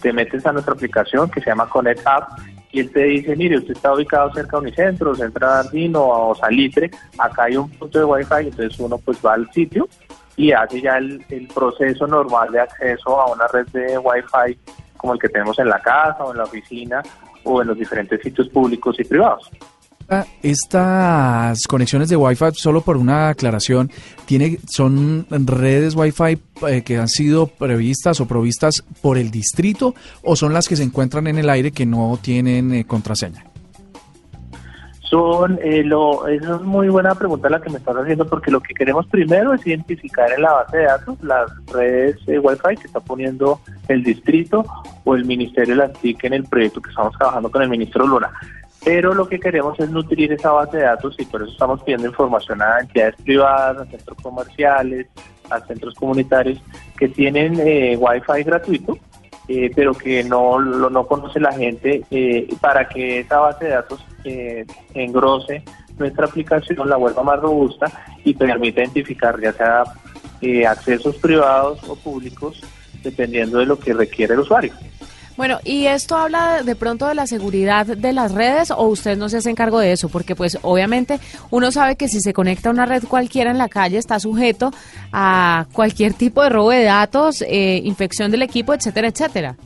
te 0.00 0.10
metes 0.14 0.46
a 0.46 0.52
nuestra 0.52 0.72
aplicación 0.72 1.30
que 1.30 1.40
se 1.42 1.50
llama 1.50 1.68
Connect 1.68 2.00
App 2.06 2.30
y 2.72 2.80
él 2.80 2.90
te 2.90 3.02
dice, 3.04 3.36
mire, 3.36 3.58
usted 3.58 3.72
está 3.74 3.92
ubicado 3.92 4.32
cerca 4.32 4.56
de 4.56 4.62
Unicentro, 4.62 5.14
Centro 5.14 5.50
Andino 5.50 6.02
o 6.02 6.34
Salitre, 6.34 6.90
acá 7.18 7.42
hay 7.44 7.58
un 7.58 7.68
punto 7.68 7.98
de 7.98 8.04
Wi-Fi, 8.06 8.46
entonces 8.48 8.80
uno 8.80 8.96
pues 8.96 9.18
va 9.22 9.34
al 9.34 9.50
sitio 9.52 9.86
y 10.34 10.52
hace 10.52 10.80
ya 10.80 10.96
el, 10.96 11.22
el 11.28 11.46
proceso 11.48 12.06
normal 12.06 12.50
de 12.52 12.60
acceso 12.60 13.20
a 13.20 13.30
una 13.30 13.46
red 13.48 13.66
de 13.68 13.98
Wi-Fi 13.98 14.58
como 15.00 15.14
el 15.14 15.18
que 15.18 15.28
tenemos 15.28 15.58
en 15.58 15.68
la 15.68 15.80
casa 15.80 16.24
o 16.24 16.32
en 16.32 16.38
la 16.38 16.44
oficina 16.44 17.02
o 17.44 17.62
en 17.62 17.68
los 17.68 17.78
diferentes 17.78 18.20
sitios 18.20 18.48
públicos 18.48 18.96
y 18.98 19.04
privados. 19.04 19.50
Ah, 20.12 20.26
Estas 20.42 21.68
conexiones 21.68 22.08
de 22.08 22.16
Wi-Fi, 22.16 22.46
solo 22.54 22.80
por 22.80 22.96
una 22.96 23.28
aclaración, 23.28 23.92
tiene, 24.26 24.58
son 24.68 25.24
redes 25.30 25.94
Wi-Fi 25.94 26.38
eh, 26.66 26.82
que 26.82 26.98
han 26.98 27.08
sido 27.08 27.46
previstas 27.46 28.20
o 28.20 28.26
provistas 28.26 28.82
por 29.00 29.18
el 29.18 29.30
distrito 29.30 29.94
o 30.22 30.34
son 30.34 30.52
las 30.52 30.68
que 30.68 30.74
se 30.74 30.82
encuentran 30.82 31.28
en 31.28 31.38
el 31.38 31.48
aire 31.48 31.70
que 31.70 31.86
no 31.86 32.18
tienen 32.20 32.74
eh, 32.74 32.84
contraseña. 32.84 33.49
Son, 35.10 35.58
eh, 35.60 35.82
lo, 35.82 36.28
es 36.28 36.40
muy 36.62 36.88
buena 36.88 37.16
pregunta 37.16 37.50
la 37.50 37.60
que 37.60 37.68
me 37.68 37.78
estás 37.78 37.96
haciendo 37.96 38.24
porque 38.28 38.52
lo 38.52 38.60
que 38.60 38.72
queremos 38.74 39.08
primero 39.08 39.52
es 39.52 39.66
identificar 39.66 40.30
en 40.30 40.42
la 40.42 40.52
base 40.52 40.76
de 40.76 40.84
datos 40.84 41.20
las 41.24 41.50
redes 41.66 42.16
eh, 42.28 42.38
Wi-Fi 42.38 42.76
que 42.76 42.86
está 42.86 43.00
poniendo 43.00 43.60
el 43.88 44.04
distrito 44.04 44.64
o 45.02 45.16
el 45.16 45.24
Ministerio 45.24 45.74
de 45.74 45.88
las 45.88 45.92
TIC 45.94 46.22
en 46.26 46.34
el 46.34 46.44
proyecto 46.44 46.80
que 46.80 46.90
estamos 46.90 47.12
trabajando 47.18 47.50
con 47.50 47.60
el 47.60 47.68
ministro 47.68 48.06
Luna. 48.06 48.30
Pero 48.84 49.12
lo 49.12 49.28
que 49.28 49.40
queremos 49.40 49.80
es 49.80 49.90
nutrir 49.90 50.32
esa 50.32 50.52
base 50.52 50.76
de 50.76 50.84
datos 50.84 51.16
y 51.18 51.24
por 51.24 51.42
eso 51.42 51.50
estamos 51.50 51.82
pidiendo 51.82 52.06
información 52.06 52.62
a 52.62 52.78
entidades 52.78 53.16
privadas, 53.24 53.78
a 53.78 53.90
centros 53.90 54.16
comerciales, 54.22 55.08
a 55.50 55.58
centros 55.66 55.92
comunitarios 55.96 56.62
que 56.96 57.08
tienen 57.08 57.58
eh, 57.58 57.96
Wi-Fi 57.96 58.44
gratuito 58.44 58.96
eh, 59.52 59.68
pero 59.74 59.94
que 59.94 60.22
no 60.22 60.60
lo 60.60 60.88
no 60.90 61.08
conoce 61.08 61.40
la 61.40 61.52
gente 61.52 62.04
eh, 62.12 62.46
para 62.60 62.88
que 62.88 63.18
esa 63.18 63.40
base 63.40 63.64
de 63.64 63.72
datos 63.72 64.06
eh, 64.22 64.64
engrose 64.94 65.64
nuestra 65.98 66.26
aplicación, 66.26 66.88
la 66.88 66.96
vuelva 66.96 67.24
más 67.24 67.40
robusta 67.40 67.90
y 68.24 68.32
permita 68.32 68.80
identificar 68.80 69.40
ya 69.40 69.52
sea 69.52 69.82
eh, 70.40 70.64
accesos 70.64 71.16
privados 71.16 71.82
o 71.88 71.96
públicos 71.96 72.62
dependiendo 73.02 73.58
de 73.58 73.66
lo 73.66 73.76
que 73.76 73.92
requiere 73.92 74.34
el 74.34 74.40
usuario. 74.40 74.72
Bueno, 75.40 75.58
¿y 75.64 75.86
esto 75.86 76.18
habla 76.18 76.62
de 76.62 76.76
pronto 76.76 77.08
de 77.08 77.14
la 77.14 77.26
seguridad 77.26 77.86
de 77.86 78.12
las 78.12 78.34
redes 78.34 78.70
o 78.70 78.82
usted 78.82 79.16
no 79.16 79.30
se 79.30 79.38
hace 79.38 79.54
cargo 79.54 79.78
de 79.78 79.92
eso? 79.92 80.10
Porque 80.10 80.36
pues 80.36 80.58
obviamente 80.60 81.18
uno 81.50 81.72
sabe 81.72 81.96
que 81.96 82.08
si 82.08 82.20
se 82.20 82.34
conecta 82.34 82.68
a 82.68 82.72
una 82.72 82.84
red 82.84 83.04
cualquiera 83.08 83.50
en 83.50 83.56
la 83.56 83.70
calle 83.70 83.96
está 83.96 84.20
sujeto 84.20 84.70
a 85.14 85.64
cualquier 85.72 86.12
tipo 86.12 86.42
de 86.42 86.50
robo 86.50 86.68
de 86.68 86.84
datos, 86.84 87.40
eh, 87.40 87.80
infección 87.82 88.30
del 88.30 88.42
equipo, 88.42 88.74
etcétera, 88.74 89.08
etcétera. 89.08 89.56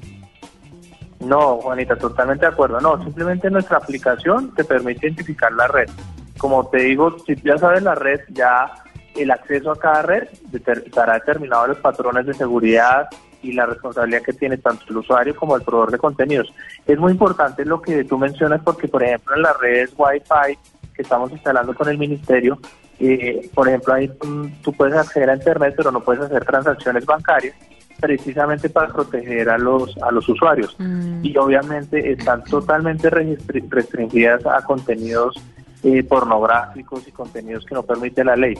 No, 1.18 1.56
Juanita, 1.56 1.96
totalmente 1.96 2.46
de 2.46 2.52
acuerdo. 2.52 2.80
No, 2.80 3.02
simplemente 3.02 3.50
nuestra 3.50 3.78
aplicación 3.78 4.54
te 4.54 4.62
permite 4.62 5.08
identificar 5.08 5.50
la 5.50 5.66
red. 5.66 5.90
Como 6.38 6.68
te 6.68 6.84
digo, 6.84 7.16
si 7.26 7.34
ya 7.42 7.58
sabes 7.58 7.82
la 7.82 7.96
red, 7.96 8.20
ya 8.28 8.70
el 9.16 9.28
acceso 9.28 9.72
a 9.72 9.76
cada 9.76 10.02
red 10.02 10.28
estará 10.52 11.14
determinado 11.14 11.64
en 11.64 11.70
los 11.70 11.80
patrones 11.80 12.26
de 12.26 12.34
seguridad 12.34 13.08
y 13.44 13.52
la 13.52 13.66
responsabilidad 13.66 14.22
que 14.22 14.32
tiene 14.32 14.56
tanto 14.56 14.84
el 14.88 14.96
usuario 14.96 15.36
como 15.36 15.56
el 15.56 15.62
proveedor 15.62 15.92
de 15.92 15.98
contenidos. 15.98 16.52
Es 16.86 16.98
muy 16.98 17.12
importante 17.12 17.64
lo 17.64 17.80
que 17.80 18.04
tú 18.04 18.18
mencionas 18.18 18.60
porque, 18.64 18.88
por 18.88 19.02
ejemplo, 19.02 19.36
en 19.36 19.42
las 19.42 19.58
redes 19.58 19.92
Wi-Fi 19.96 20.58
que 20.94 21.02
estamos 21.02 21.30
instalando 21.32 21.74
con 21.74 21.88
el 21.88 21.98
ministerio, 21.98 22.58
eh, 23.00 23.50
por 23.54 23.68
ejemplo, 23.68 23.94
ahí 23.94 24.08
tú, 24.08 24.48
tú 24.62 24.72
puedes 24.72 24.94
acceder 24.94 25.28
a 25.30 25.34
Internet, 25.34 25.74
pero 25.76 25.90
no 25.90 26.00
puedes 26.00 26.22
hacer 26.22 26.44
transacciones 26.44 27.04
bancarias 27.04 27.54
precisamente 28.00 28.68
para 28.68 28.88
proteger 28.88 29.48
a 29.48 29.58
los 29.58 29.96
a 30.02 30.10
los 30.10 30.28
usuarios 30.28 30.74
Mm. 30.78 31.24
y 31.24 31.36
obviamente 31.36 32.12
están 32.12 32.42
totalmente 32.44 33.08
restringidas 33.08 34.44
a 34.46 34.62
contenidos 34.64 35.36
eh, 35.84 36.02
pornográficos 36.02 37.06
y 37.06 37.12
contenidos 37.12 37.64
que 37.64 37.74
no 37.74 37.82
permite 37.82 38.24
la 38.24 38.36
ley. 38.36 38.54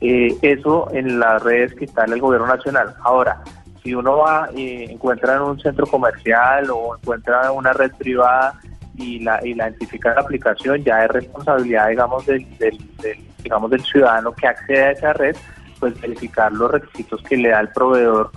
Eh, 0.00 0.36
eso 0.42 0.88
en 0.92 1.18
las 1.18 1.42
redes 1.42 1.74
que 1.74 1.84
está 1.86 2.04
en 2.04 2.12
el 2.12 2.20
gobierno 2.20 2.46
nacional. 2.46 2.94
Ahora, 3.02 3.42
si 3.88 3.94
uno 3.94 4.18
va 4.18 4.50
y 4.54 4.84
encuentra 4.92 5.36
en 5.36 5.42
un 5.42 5.58
centro 5.58 5.86
comercial 5.86 6.68
o 6.70 6.94
encuentra 6.94 7.50
una 7.52 7.72
red 7.72 7.90
privada 7.92 8.60
y 8.96 9.20
la, 9.20 9.40
y 9.42 9.54
la 9.54 9.68
identifica 9.68 10.12
la 10.12 10.20
aplicación, 10.20 10.84
ya 10.84 11.06
es 11.06 11.10
responsabilidad, 11.10 11.88
digamos, 11.88 12.26
del, 12.26 12.46
del, 12.58 12.76
del, 13.00 13.18
digamos, 13.42 13.70
del 13.70 13.80
ciudadano 13.80 14.32
que 14.32 14.46
accede 14.46 14.84
a 14.84 14.90
esa 14.90 15.12
red, 15.14 15.34
pues 15.80 15.98
verificar 16.02 16.52
los 16.52 16.70
requisitos 16.70 17.22
que 17.22 17.38
le 17.38 17.48
da 17.48 17.60
el 17.60 17.68
proveedor 17.70 18.30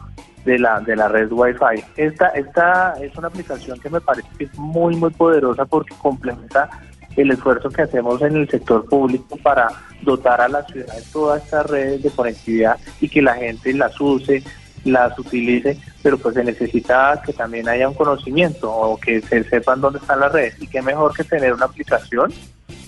de 0.46 0.58
la, 0.58 0.80
de 0.80 0.96
la 0.96 1.10
red 1.10 1.30
Wi-Fi. 1.30 1.84
Esta, 1.98 2.28
esta 2.30 2.94
es 3.02 3.14
una 3.18 3.28
aplicación 3.28 3.78
que 3.82 3.90
me 3.90 4.00
parece 4.00 4.30
que 4.38 4.46
es 4.46 4.58
muy, 4.58 4.96
muy 4.96 5.10
poderosa 5.10 5.66
porque 5.66 5.94
complementa 6.02 6.70
el 7.18 7.30
esfuerzo 7.30 7.70
que 7.70 7.82
hacemos 7.82 8.22
en 8.22 8.38
el 8.38 8.48
sector 8.48 8.88
público 8.88 9.36
para 9.44 9.68
dotar 10.02 10.40
a 10.40 10.48
la 10.48 10.64
ciudad 10.64 10.96
de 10.96 11.04
todas 11.12 11.44
estas 11.44 11.66
redes 11.66 12.04
de 12.04 12.10
conectividad 12.10 12.78
y 13.02 13.10
que 13.10 13.22
la 13.22 13.34
gente 13.34 13.74
las 13.74 14.00
use, 14.00 14.42
las 14.84 15.18
utilice, 15.18 15.78
pero 16.02 16.18
pues 16.18 16.36
se 16.36 16.44
necesita 16.44 17.22
que 17.26 17.34
también 17.34 17.70
haya 17.70 17.88
un 17.88 17.94
conocimiento 17.94 18.72
o 18.72 18.98
que 18.98 19.22
se 19.22 19.44
sepan 19.44 19.82
dónde 19.82 20.00
están 20.00 20.20
las 20.20 20.32
redes 20.32 20.56
y 20.62 20.68
qué 20.68 20.82
mejor 20.82 21.14
que 21.16 21.24
tener 21.24 21.54
una 21.54 21.66
aplicación 21.66 22.32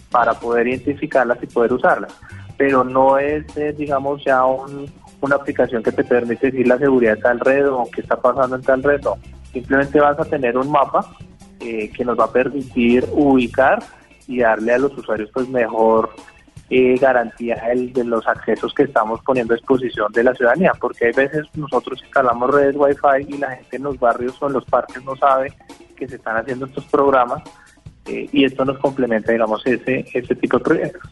para 0.10 0.34
poder 0.34 0.68
identificarlas 0.68 1.42
y 1.42 1.48
poder 1.48 1.74
usarlas. 1.74 2.14
Pero 2.58 2.84
no 2.84 3.18
es, 3.18 3.46
eh, 3.58 3.74
digamos, 3.78 4.24
ya 4.24 4.46
un, 4.46 4.92
una 5.22 5.36
aplicación 5.36 5.82
que 5.82 5.92
te 5.92 6.04
permite 6.04 6.52
decir 6.52 6.68
la 6.68 6.78
seguridad 6.78 7.16
de 7.16 7.22
tal 7.22 7.40
red 7.40 7.68
o 7.68 7.90
qué 7.92 8.02
está 8.02 8.16
pasando 8.16 8.56
en 8.56 8.62
tal 8.62 8.84
red, 8.84 9.02
no. 9.02 9.18
Simplemente 9.52 10.00
vas 10.00 10.20
a 10.20 10.26
tener 10.26 10.58
un 10.58 10.70
mapa 10.70 11.06
eh, 11.60 11.90
que 11.90 12.04
nos 12.04 12.20
va 12.20 12.26
a 12.26 12.32
permitir 12.32 13.06
ubicar 13.12 13.82
y 14.28 14.40
darle 14.40 14.74
a 14.74 14.78
los 14.78 14.98
usuarios 14.98 15.30
pues 15.34 15.48
mejor 15.50 16.10
eh, 16.76 16.98
garantía 17.00 17.54
el, 17.72 17.94
de 17.94 18.04
los 18.04 18.28
accesos 18.28 18.74
que 18.74 18.82
estamos 18.82 19.22
poniendo 19.22 19.54
a 19.54 19.58
disposición 19.58 20.12
de 20.12 20.24
la 20.24 20.34
ciudadanía, 20.34 20.72
porque 20.82 21.06
hay 21.06 21.12
veces 21.12 21.46
nosotros 21.54 22.02
instalamos 22.02 22.50
redes 22.50 22.76
Wi-Fi 22.76 23.32
y 23.32 23.38
la 23.38 23.52
gente 23.52 23.78
en 23.78 23.84
los 23.84 24.00
barrios 24.00 24.36
o 24.42 24.48
en 24.48 24.54
los 24.54 24.66
parques 24.66 25.04
no 25.04 25.16
sabe 25.16 25.54
que 25.96 26.08
se 26.08 26.16
están 26.16 26.38
haciendo 26.38 26.66
estos 26.66 26.84
programas 26.86 27.44
eh, 28.08 28.28
y 28.32 28.44
esto 28.44 28.66
nos 28.66 28.80
complementa, 28.80 29.32
digamos, 29.32 29.62
ese, 29.68 30.04
ese 30.16 30.34
tipo 30.34 30.58
de 30.58 30.64
proyectos. 30.64 31.12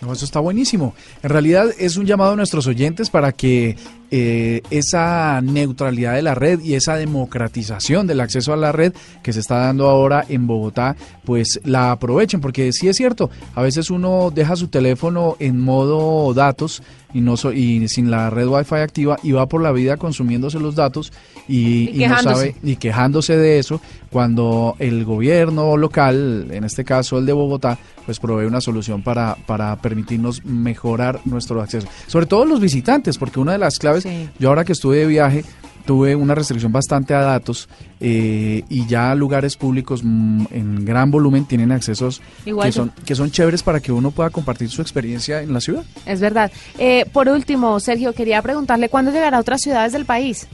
No, 0.00 0.12
eso 0.14 0.24
está 0.24 0.40
buenísimo. 0.40 0.94
En 1.22 1.28
realidad 1.28 1.66
es 1.78 1.98
un 1.98 2.06
llamado 2.06 2.32
a 2.32 2.36
nuestros 2.36 2.66
oyentes 2.66 3.10
para 3.10 3.32
que 3.32 3.76
eh, 4.10 4.62
esa 4.70 5.40
neutralidad 5.42 6.14
de 6.14 6.22
la 6.22 6.34
red 6.34 6.60
y 6.60 6.74
esa 6.74 6.96
democratización 6.96 8.06
del 8.06 8.20
acceso 8.20 8.52
a 8.52 8.56
la 8.56 8.72
red 8.72 8.92
que 9.22 9.32
se 9.32 9.40
está 9.40 9.56
dando 9.58 9.88
ahora 9.88 10.24
en 10.28 10.46
Bogotá, 10.46 10.96
pues 11.24 11.60
la 11.64 11.92
aprovechen, 11.92 12.40
porque 12.40 12.72
sí 12.72 12.88
es 12.88 12.96
cierto, 12.96 13.30
a 13.54 13.62
veces 13.62 13.90
uno 13.90 14.30
deja 14.34 14.56
su 14.56 14.68
teléfono 14.68 15.36
en 15.38 15.60
modo 15.60 16.32
datos 16.34 16.82
y 17.14 17.20
no 17.20 17.36
so- 17.36 17.52
y 17.52 17.86
sin 17.88 18.10
la 18.10 18.30
red 18.30 18.46
Wi-Fi 18.46 18.74
activa 18.76 19.16
y 19.22 19.32
va 19.32 19.46
por 19.48 19.62
la 19.62 19.72
vida 19.72 19.96
consumiéndose 19.96 20.58
los 20.58 20.74
datos 20.74 21.12
y, 21.48 21.56
Y 21.56 21.88
y 21.88 21.92
no 21.92 21.98
quejándose. 22.16 22.36
sabe 22.36 22.56
y 22.62 22.76
quejándose 22.76 23.36
de 23.36 23.58
eso 23.58 23.80
cuando 24.10 24.74
el 24.78 25.04
gobierno 25.04 25.76
local, 25.76 26.48
en 26.50 26.64
este 26.64 26.84
caso 26.84 27.18
el 27.18 27.26
de 27.26 27.32
Bogotá, 27.32 27.78
pues 28.04 28.18
provee 28.20 28.46
una 28.46 28.60
solución 28.60 29.02
para, 29.02 29.36
para 29.46 29.76
permitirnos 29.76 30.44
mejorar 30.44 31.20
nuestro 31.24 31.60
acceso. 31.62 31.88
Sobre 32.06 32.26
todo 32.26 32.44
los 32.44 32.60
visitantes, 32.60 33.18
porque 33.18 33.40
una 33.40 33.52
de 33.52 33.58
las 33.58 33.78
claves, 33.78 33.95
Sí. 34.02 34.28
yo 34.38 34.48
ahora 34.48 34.64
que 34.64 34.72
estuve 34.72 34.98
de 34.98 35.06
viaje, 35.06 35.44
tuve 35.86 36.14
una 36.14 36.34
restricción 36.34 36.72
bastante 36.72 37.14
a 37.14 37.20
datos 37.20 37.68
eh, 38.00 38.64
y 38.68 38.86
ya 38.86 39.14
lugares 39.14 39.56
públicos 39.56 40.02
mm, 40.04 40.46
en 40.50 40.84
gran 40.84 41.10
volumen 41.10 41.46
tienen 41.46 41.72
accesos 41.72 42.20
Igual 42.44 42.68
que 42.68 42.72
son, 42.72 42.92
que 43.06 43.14
son 43.14 43.30
chéveres 43.30 43.62
para 43.62 43.80
que 43.80 43.92
uno 43.92 44.10
pueda 44.10 44.28
compartir 44.28 44.68
su 44.68 44.82
experiencia 44.82 45.40
en 45.40 45.52
la 45.52 45.60
ciudad. 45.60 45.84
Es 46.04 46.20
verdad. 46.20 46.50
Eh, 46.78 47.06
por 47.12 47.28
último, 47.28 47.80
Sergio, 47.80 48.12
quería 48.12 48.42
preguntarle 48.42 48.88
cuándo 48.88 49.12
llegará 49.12 49.38
a 49.38 49.40
otras 49.40 49.60
ciudades 49.62 49.92
del 49.92 50.04
país. 50.04 50.48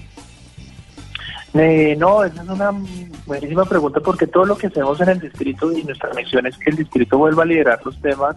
Eh, 1.55 1.97
no, 1.99 2.25
esa 2.25 2.43
es 2.43 2.49
una 2.49 2.73
buenísima 3.27 3.65
pregunta 3.65 4.01
porque 4.01 4.27
todo 4.27 4.47
lo 4.47 4.57
que 4.57 4.69
hacemos 4.69 5.01
en 5.01 5.09
el 5.11 5.21
distrito 5.21 5.71
y 5.73 5.83
nuestra 5.83 6.13
misión 6.15 6.47
es 6.47 6.57
que 6.57 6.71
el 6.71 6.77
distrito 6.77 7.19
vuelva 7.19 7.43
a 7.43 7.47
liderar 7.47 7.81
los 7.85 8.01
temas 8.01 8.37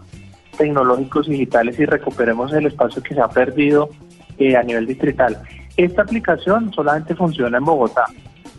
tecnológicos 0.57 1.27
digitales 1.27 1.79
y 1.79 1.85
recuperemos 1.85 2.51
el 2.53 2.67
espacio 2.67 3.01
que 3.01 3.13
se 3.13 3.21
ha 3.21 3.27
perdido 3.27 3.89
eh, 4.37 4.55
a 4.55 4.63
nivel 4.63 4.85
distrital. 4.85 5.37
Esta 5.77 6.03
aplicación 6.03 6.71
solamente 6.73 7.15
funciona 7.15 7.57
en 7.57 7.65
Bogotá. 7.65 8.05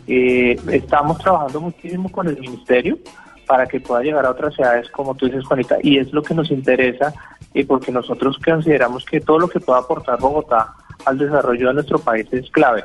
Eh, 0.07 0.57
estamos 0.71 1.17
trabajando 1.17 1.61
muchísimo 1.61 2.09
con 2.11 2.27
el 2.27 2.39
ministerio 2.39 2.97
para 3.47 3.65
que 3.65 3.79
pueda 3.79 4.03
llegar 4.03 4.25
a 4.25 4.31
otras 4.31 4.53
ciudades, 4.53 4.89
como 4.91 5.15
tú 5.15 5.25
dices, 5.25 5.45
Juanita, 5.45 5.77
y 5.81 5.97
es 5.97 6.11
lo 6.11 6.21
que 6.21 6.35
nos 6.35 6.51
interesa, 6.51 7.13
eh, 7.53 7.65
porque 7.65 7.91
nosotros 7.91 8.37
consideramos 8.43 9.05
que 9.05 9.21
todo 9.21 9.39
lo 9.39 9.47
que 9.47 9.59
pueda 9.59 9.79
aportar 9.79 10.19
Bogotá 10.19 10.73
al 11.05 11.17
desarrollo 11.17 11.69
de 11.69 11.73
nuestro 11.73 11.97
país 11.99 12.27
es 12.31 12.49
clave. 12.51 12.83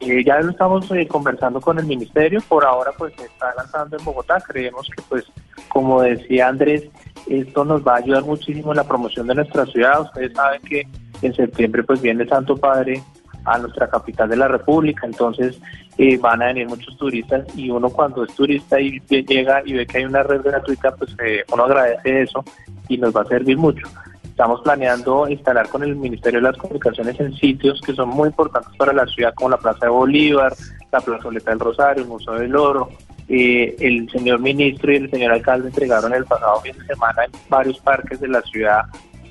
Eh, 0.00 0.24
ya 0.24 0.40
lo 0.40 0.50
estamos 0.50 0.90
eh, 0.90 1.06
conversando 1.06 1.60
con 1.60 1.78
el 1.78 1.86
ministerio, 1.86 2.40
por 2.48 2.64
ahora 2.64 2.90
pues 2.96 3.14
se 3.16 3.24
está 3.24 3.54
lanzando 3.56 3.96
en 3.96 4.04
Bogotá, 4.04 4.40
creemos 4.40 4.88
que 4.94 5.02
pues 5.08 5.24
como 5.68 6.02
decía 6.02 6.48
Andrés, 6.48 6.88
esto 7.28 7.64
nos 7.64 7.86
va 7.86 7.94
a 7.94 7.98
ayudar 7.98 8.24
muchísimo 8.24 8.72
en 8.72 8.78
la 8.78 8.84
promoción 8.84 9.28
de 9.28 9.36
nuestra 9.36 9.64
ciudad, 9.66 10.02
ustedes 10.02 10.32
saben 10.34 10.60
que 10.62 10.88
en 11.26 11.34
septiembre 11.34 11.82
pues 11.82 12.00
viene 12.00 12.26
Santo 12.26 12.56
Padre 12.56 13.02
a 13.44 13.58
nuestra 13.58 13.88
capital 13.88 14.28
de 14.28 14.36
la 14.36 14.48
República, 14.48 15.06
entonces 15.06 15.58
eh, 15.98 16.16
van 16.18 16.42
a 16.42 16.46
venir 16.46 16.68
muchos 16.68 16.96
turistas 16.96 17.44
y 17.56 17.70
uno 17.70 17.90
cuando 17.90 18.24
es 18.24 18.34
turista 18.34 18.80
y 18.80 19.00
llega 19.08 19.62
y 19.64 19.74
ve 19.74 19.86
que 19.86 19.98
hay 19.98 20.04
una 20.04 20.22
red 20.22 20.42
gratuita, 20.42 20.94
pues 20.94 21.14
eh, 21.24 21.42
uno 21.52 21.64
agradece 21.64 22.22
eso 22.22 22.44
y 22.88 22.98
nos 22.98 23.14
va 23.14 23.22
a 23.22 23.26
servir 23.26 23.56
mucho. 23.56 23.86
Estamos 24.24 24.62
planeando 24.62 25.28
instalar 25.28 25.68
con 25.68 25.82
el 25.82 25.94
Ministerio 25.94 26.40
de 26.40 26.46
las 26.48 26.56
Comunicaciones 26.56 27.20
en 27.20 27.34
sitios 27.34 27.80
que 27.82 27.92
son 27.92 28.08
muy 28.08 28.28
importantes 28.28 28.72
para 28.78 28.92
la 28.92 29.06
ciudad, 29.06 29.34
como 29.34 29.50
la 29.50 29.58
Plaza 29.58 29.86
de 29.86 29.90
Bolívar, 29.90 30.54
la 30.90 31.00
Plazoleta 31.00 31.50
del 31.50 31.60
Rosario, 31.60 32.02
el 32.02 32.08
Museo 32.08 32.34
del 32.34 32.56
Oro. 32.56 32.88
Eh, 33.28 33.76
el 33.78 34.10
señor 34.10 34.40
ministro 34.40 34.92
y 34.92 34.96
el 34.96 35.10
señor 35.10 35.32
alcalde 35.32 35.68
entregaron 35.68 36.12
el 36.12 36.24
pasado 36.24 36.60
fin 36.60 36.76
de 36.76 36.84
semana 36.86 37.24
en 37.24 37.32
varios 37.48 37.78
parques 37.78 38.20
de 38.20 38.28
la 38.28 38.42
ciudad, 38.42 38.82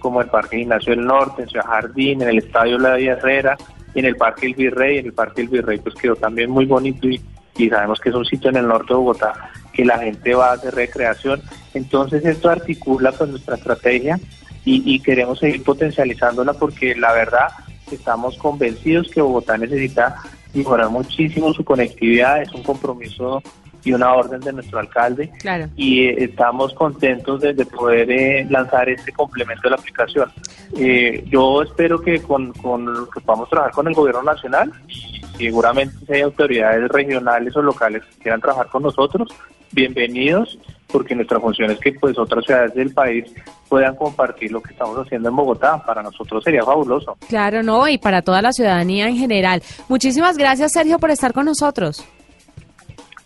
como 0.02 0.22
el 0.22 0.28
Parque 0.28 0.60
Ignacio 0.60 0.96
del 0.96 1.06
Norte, 1.06 1.44
en 1.44 1.50
Ciudad 1.50 1.66
Jardín, 1.66 2.22
en 2.22 2.30
el 2.30 2.40
Estadio 2.40 2.78
La 2.78 2.96
Vía 2.96 3.14
Herrera, 3.14 3.58
y 3.94 4.00
en 4.00 4.06
el 4.06 4.16
Parque 4.16 4.48
El 4.48 4.56
Virrey. 4.56 4.98
En 4.98 5.06
el 5.08 5.14
Parque 5.14 5.42
El 5.42 5.50
Virrey 5.50 5.80
pues 5.80 5.96
quedó 5.96 6.16
también 6.16 6.50
muy 6.50 6.66
bonito 6.66 7.08
y, 7.08 7.22
y 7.58 7.70
sabemos 7.70 8.00
que 8.00 8.10
es 8.10 8.16
un 8.16 8.26
sitio 8.26 8.50
en 8.50 8.58
el 8.58 8.68
norte 8.68 8.94
de 8.94 8.96
Bogotá 8.96 9.52
que 9.74 9.86
la 9.86 10.00
gente 10.00 10.34
va 10.34 10.50
a 10.50 10.54
hacer 10.54 10.74
recreación. 10.74 11.42
Entonces 11.74 12.26
esto 12.26 12.50
articula 12.50 13.12
con 13.14 13.32
nuestra 13.32 13.56
estrategia 13.56 14.20
y, 14.66 14.84
y 14.94 15.00
queremos 15.00 15.40
seguir 15.40 15.64
potencializándola 15.64 16.54
porque 16.54 16.96
la 16.96 17.14
verdad 17.14 17.48
estamos 17.92 18.38
convencidos 18.38 19.10
que 19.10 19.22
Bogotá 19.22 19.58
necesita 19.58 20.16
mejorar 20.54 20.90
muchísimo 20.90 21.54
su 21.54 21.64
conectividad, 21.64 22.42
es 22.42 22.52
un 22.54 22.64
compromiso 22.64 23.42
y 23.84 23.94
una 23.94 24.14
orden 24.14 24.40
de 24.42 24.54
nuestro 24.54 24.80
alcalde 24.80 25.32
Claro. 25.40 25.68
y 25.76 26.02
eh, 26.06 26.24
estamos 26.26 26.74
contentos 26.74 27.42
de, 27.42 27.54
de 27.54 27.66
poder 27.66 28.10
eh, 28.12 28.46
lanzar 28.50 28.90
este 28.90 29.12
complemento 29.12 29.64
de 29.64 29.70
la 29.72 29.76
aplicación. 29.78 30.32
Eh, 30.78 31.24
yo 31.30 31.62
espero 31.64 32.00
que 32.02 32.22
con, 32.22 32.54
con 32.54 32.86
lo 32.86 33.10
que 33.10 33.22
podamos 33.22 33.50
trabajar 33.50 33.74
con 33.74 33.88
el 33.88 33.94
gobierno 33.94 34.24
nacional 34.24 34.72
y 34.88 35.22
seguramente 35.38 35.96
si 36.06 36.14
hay 36.14 36.22
autoridades 36.22 36.88
regionales 36.90 37.56
o 37.56 37.62
locales 37.62 38.04
que 38.06 38.24
quieran 38.24 38.40
trabajar 38.42 38.68
con 38.68 38.84
nosotros, 38.84 39.28
bienvenidos, 39.72 40.58
porque 40.88 41.16
nuestra 41.16 41.40
función 41.40 41.72
es 41.72 41.80
que 41.80 41.94
pues 41.94 42.18
otras 42.20 42.46
ciudades 42.46 42.74
del 42.76 42.94
país 42.94 43.26
puedan 43.70 43.96
compartir 43.96 44.52
lo 44.52 44.62
que 44.62 44.74
estamos 44.74 44.98
haciendo 44.98 45.30
en 45.30 45.36
Bogotá. 45.36 45.82
Para 45.86 46.04
nosotros 46.04 46.44
sería 46.44 46.64
fabuloso. 46.64 47.18
Claro, 47.30 47.64
no, 47.64 47.88
y 47.88 47.98
para 47.98 48.22
toda 48.22 48.42
la 48.42 48.52
ciudadanía 48.52 49.08
en 49.08 49.16
general. 49.18 49.64
Muchísimas 49.88 50.38
gracias, 50.38 50.74
Sergio, 50.74 51.00
por 51.00 51.10
estar 51.10 51.32
con 51.34 51.46
nosotros. 51.46 52.06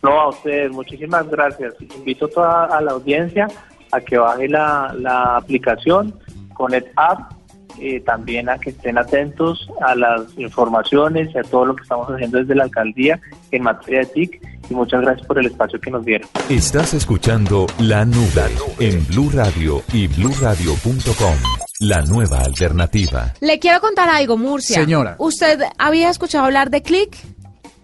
No, 0.05 0.21
a 0.21 0.29
ustedes, 0.29 0.71
muchísimas 0.71 1.27
gracias. 1.29 1.73
Invito 1.97 2.25
a 2.25 2.29
toda 2.29 2.65
a 2.65 2.81
la 2.81 2.91
audiencia 2.91 3.47
a 3.91 3.99
que 3.99 4.17
baje 4.17 4.47
la, 4.47 4.95
la 4.99 5.37
aplicación 5.37 6.13
Connect 6.53 6.87
App, 6.95 7.31
eh, 7.79 7.99
también 8.01 8.47
a 8.49 8.57
que 8.57 8.69
estén 8.69 8.97
atentos 8.97 9.67
a 9.81 9.95
las 9.95 10.21
informaciones 10.37 11.33
y 11.33 11.37
a 11.39 11.43
todo 11.43 11.65
lo 11.65 11.75
que 11.75 11.83
estamos 11.83 12.07
haciendo 12.09 12.37
desde 12.37 12.55
la 12.55 12.65
alcaldía 12.65 13.19
en 13.51 13.63
materia 13.63 14.01
de 14.01 14.05
TIC 14.05 14.41
y 14.69 14.73
muchas 14.73 15.01
gracias 15.01 15.27
por 15.27 15.39
el 15.39 15.47
espacio 15.47 15.79
que 15.79 15.91
nos 15.91 16.05
dieron. 16.05 16.29
Estás 16.49 16.93
escuchando 16.93 17.67
La 17.79 18.05
Nube 18.05 18.51
en 18.79 19.05
Blue 19.07 19.29
Radio 19.33 19.81
y 19.91 20.07
bluradio.com. 20.07 21.35
La 21.81 22.01
nueva 22.03 22.39
alternativa. 22.39 23.33
Le 23.41 23.59
quiero 23.59 23.81
contar 23.81 24.07
algo, 24.07 24.37
Murcia. 24.37 24.77
Señora. 24.77 25.15
¿Usted 25.19 25.59
había 25.77 26.09
escuchado 26.09 26.45
hablar 26.45 26.69
de 26.69 26.81
Click? 26.81 27.17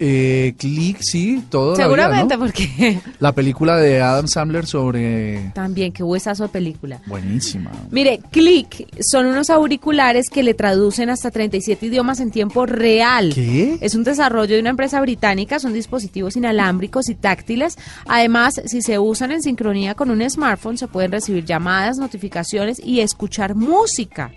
Eh, 0.04 0.56
Click, 0.58 0.98
sí, 1.02 1.44
todo. 1.48 1.74
la 1.74 1.76
vida, 1.76 1.84
Seguramente, 1.86 2.34
¿no? 2.36 2.40
porque 2.44 3.00
La 3.20 3.34
película 3.34 3.78
de 3.78 4.02
Adam 4.02 4.28
Sandler 4.28 4.66
sobre... 4.66 5.52
también, 5.54 5.92
qué 5.92 6.02
huesazo 6.02 6.44
de 6.44 6.50
película. 6.50 7.00
Buenísima. 7.06 7.70
Mire, 7.92 8.20
Click 8.32 8.88
son 9.00 9.28
unos 9.28 9.52
auriculares 9.52 10.32
que 10.32 10.42
le 10.42 10.56
traducen 10.56 11.12
hasta 11.12 11.30
37 11.30 11.86
idiomas 11.86 12.20
en 12.20 12.32
tiempo 12.32 12.66
real. 12.66 13.32
¿Qué? 13.36 13.78
Es 13.80 13.94
un 13.94 14.04
desarrollo 14.04 14.56
de 14.56 14.62
una 14.62 14.72
empresa 14.72 15.00
británica, 15.02 15.60
son 15.60 15.72
dispositivos 15.74 16.36
inalámbricos 16.36 17.08
y 17.08 17.14
táctiles. 17.14 17.78
Además, 18.08 18.60
si 18.66 18.82
se 18.82 18.98
usan 18.98 19.32
en 19.32 19.44
sincronía 19.44 19.94
con 19.94 20.10
un 20.10 20.28
smartphone, 20.28 20.80
se 20.80 20.88
pueden 20.88 21.12
recibir 21.12 21.46
llamadas, 21.46 21.98
notificaciones 22.00 22.82
y 22.84 23.02
escuchar 23.02 23.54
música. 23.54 24.32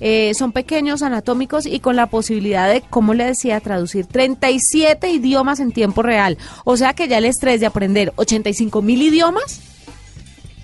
Eh, 0.00 0.32
son 0.34 0.52
pequeños, 0.52 1.02
anatómicos 1.02 1.66
y 1.66 1.80
con 1.80 1.96
la 1.96 2.06
posibilidad 2.06 2.68
de, 2.68 2.82
como 2.82 3.14
le 3.14 3.24
decía, 3.24 3.60
traducir 3.60 4.06
37 4.06 5.10
idiomas 5.10 5.60
en 5.60 5.72
tiempo 5.72 6.02
real. 6.02 6.38
O 6.64 6.76
sea 6.76 6.94
que 6.94 7.08
ya 7.08 7.18
el 7.18 7.24
estrés 7.24 7.60
de 7.60 7.66
aprender 7.66 8.12
85 8.16 8.82
mil 8.82 9.02
idiomas 9.02 9.60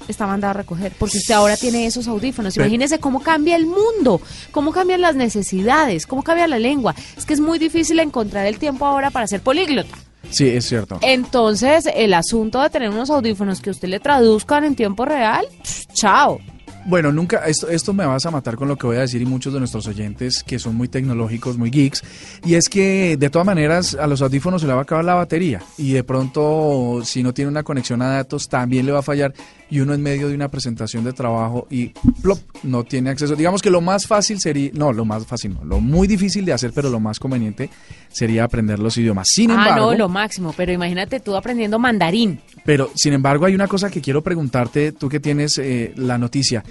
está 0.08 0.26
mandado 0.26 0.50
a 0.50 0.54
recoger, 0.54 0.92
porque 0.98 1.18
usted 1.18 1.34
ahora 1.34 1.56
tiene 1.56 1.86
esos 1.86 2.08
audífonos. 2.08 2.56
Imagínese 2.56 2.98
cómo 2.98 3.20
cambia 3.20 3.56
el 3.56 3.66
mundo, 3.66 4.20
cómo 4.50 4.72
cambian 4.72 5.00
las 5.00 5.14
necesidades, 5.14 6.06
cómo 6.06 6.22
cambia 6.22 6.46
la 6.46 6.58
lengua. 6.58 6.94
Es 7.16 7.24
que 7.24 7.34
es 7.34 7.40
muy 7.40 7.58
difícil 7.58 7.98
encontrar 8.00 8.46
el 8.46 8.58
tiempo 8.58 8.86
ahora 8.86 9.10
para 9.10 9.26
ser 9.26 9.40
políglota. 9.40 9.96
Sí, 10.30 10.48
es 10.48 10.66
cierto. 10.66 10.98
Entonces, 11.02 11.88
el 11.94 12.14
asunto 12.14 12.60
de 12.62 12.70
tener 12.70 12.90
unos 12.90 13.10
audífonos 13.10 13.60
que 13.60 13.70
usted 13.70 13.88
le 13.88 14.00
traduzcan 14.00 14.64
en 14.64 14.76
tiempo 14.76 15.04
real, 15.04 15.46
chao. 15.92 16.38
Bueno, 16.84 17.12
nunca, 17.12 17.46
esto, 17.46 17.68
esto 17.68 17.92
me 17.92 18.04
vas 18.04 18.26
a 18.26 18.30
matar 18.30 18.56
con 18.56 18.68
lo 18.68 18.76
que 18.76 18.86
voy 18.86 18.96
a 18.96 19.00
decir 19.00 19.22
y 19.22 19.26
muchos 19.26 19.52
de 19.52 19.60
nuestros 19.60 19.86
oyentes 19.86 20.42
que 20.42 20.58
son 20.58 20.74
muy 20.74 20.88
tecnológicos, 20.88 21.56
muy 21.56 21.70
geeks, 21.70 22.02
y 22.44 22.54
es 22.54 22.68
que 22.68 23.16
de 23.16 23.30
todas 23.30 23.46
maneras 23.46 23.94
a 23.94 24.06
los 24.06 24.20
audífonos 24.20 24.60
se 24.60 24.66
le 24.66 24.72
va 24.72 24.80
a 24.80 24.82
acabar 24.82 25.04
la 25.04 25.14
batería 25.14 25.62
y 25.78 25.92
de 25.92 26.02
pronto 26.02 27.00
si 27.04 27.22
no 27.22 27.32
tiene 27.32 27.50
una 27.50 27.62
conexión 27.62 28.02
a 28.02 28.08
datos 28.08 28.48
también 28.48 28.86
le 28.86 28.92
va 28.92 28.98
a 28.98 29.02
fallar 29.02 29.32
y 29.70 29.80
uno 29.80 29.94
en 29.94 30.02
medio 30.02 30.28
de 30.28 30.34
una 30.34 30.50
presentación 30.50 31.02
de 31.02 31.14
trabajo 31.14 31.66
y 31.70 31.94
plop, 32.20 32.38
no 32.62 32.84
tiene 32.84 33.08
acceso. 33.08 33.34
Digamos 33.34 33.62
que 33.62 33.70
lo 33.70 33.80
más 33.80 34.06
fácil 34.06 34.38
sería, 34.38 34.70
no, 34.74 34.92
lo 34.92 35.06
más 35.06 35.24
fácil 35.24 35.54
no, 35.54 35.64
lo 35.64 35.80
muy 35.80 36.06
difícil 36.06 36.44
de 36.44 36.52
hacer, 36.52 36.72
pero 36.74 36.90
lo 36.90 37.00
más 37.00 37.18
conveniente 37.18 37.70
sería 38.10 38.44
aprender 38.44 38.78
los 38.78 38.98
idiomas. 38.98 39.28
Sin 39.30 39.50
ah, 39.50 39.54
embargo, 39.54 39.92
no, 39.92 39.98
lo 39.98 40.08
máximo, 40.10 40.52
pero 40.54 40.72
imagínate 40.72 41.20
tú 41.20 41.34
aprendiendo 41.36 41.78
mandarín. 41.78 42.40
Pero, 42.64 42.90
sin 42.94 43.12
embargo, 43.12 43.46
hay 43.46 43.54
una 43.54 43.68
cosa 43.68 43.90
que 43.90 44.00
quiero 44.00 44.22
preguntarte, 44.22 44.92
tú 44.92 45.08
que 45.08 45.20
tienes 45.20 45.58
eh, 45.58 45.92
la 45.96 46.18
noticia. 46.18 46.62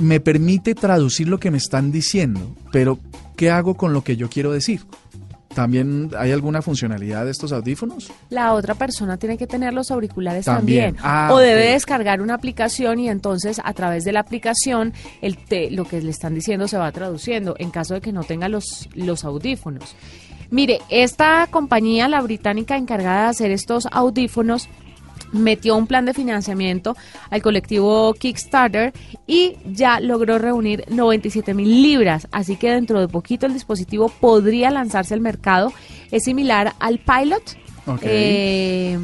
Me 0.00 0.20
permite 0.20 0.74
traducir 0.74 1.28
lo 1.28 1.38
que 1.38 1.50
me 1.50 1.58
están 1.58 1.92
diciendo, 1.92 2.54
pero 2.72 2.98
¿qué 3.36 3.50
hago 3.50 3.74
con 3.74 3.92
lo 3.92 4.02
que 4.02 4.16
yo 4.16 4.28
quiero 4.28 4.50
decir? 4.52 4.80
¿También 5.54 6.10
hay 6.18 6.32
alguna 6.32 6.62
funcionalidad 6.62 7.24
de 7.24 7.30
estos 7.30 7.52
audífonos? 7.52 8.10
La 8.28 8.54
otra 8.54 8.74
persona 8.74 9.18
tiene 9.18 9.38
que 9.38 9.46
tener 9.46 9.72
los 9.72 9.92
auriculares 9.92 10.46
También. 10.46 10.96
también. 10.96 11.04
Ah, 11.06 11.28
o 11.32 11.38
debe 11.38 11.68
descargar 11.70 12.20
una 12.20 12.34
aplicación 12.34 12.98
y 12.98 13.08
entonces 13.08 13.60
a 13.62 13.72
través 13.72 14.02
de 14.02 14.10
la 14.10 14.18
aplicación 14.20 14.92
el 15.22 15.36
te- 15.36 15.70
lo 15.70 15.84
que 15.84 16.02
le 16.02 16.10
están 16.10 16.34
diciendo 16.34 16.66
se 16.66 16.76
va 16.76 16.90
traduciendo 16.90 17.54
en 17.60 17.70
caso 17.70 17.94
de 17.94 18.00
que 18.00 18.10
no 18.10 18.24
tenga 18.24 18.48
los, 18.48 18.88
los 18.96 19.24
audífonos. 19.24 19.94
Mire, 20.50 20.80
esta 20.88 21.46
compañía, 21.48 22.08
la 22.08 22.20
británica 22.20 22.76
encargada 22.76 23.22
de 23.24 23.28
hacer 23.28 23.50
estos 23.52 23.86
audífonos, 23.92 24.68
metió 25.32 25.76
un 25.76 25.86
plan 25.86 26.04
de 26.04 26.14
financiamiento 26.14 26.96
al 27.30 27.42
colectivo 27.42 28.14
Kickstarter 28.14 28.92
y 29.26 29.56
ya 29.66 30.00
logró 30.00 30.38
reunir 30.38 30.84
97 30.88 31.54
mil 31.54 31.82
libras. 31.82 32.28
Así 32.32 32.56
que 32.56 32.70
dentro 32.70 33.00
de 33.00 33.08
poquito 33.08 33.46
el 33.46 33.52
dispositivo 33.52 34.08
podría 34.08 34.70
lanzarse 34.70 35.14
al 35.14 35.20
mercado. 35.20 35.72
Es 36.10 36.24
similar 36.24 36.74
al 36.78 36.98
Pilot. 36.98 37.56
Eh, 38.02 38.98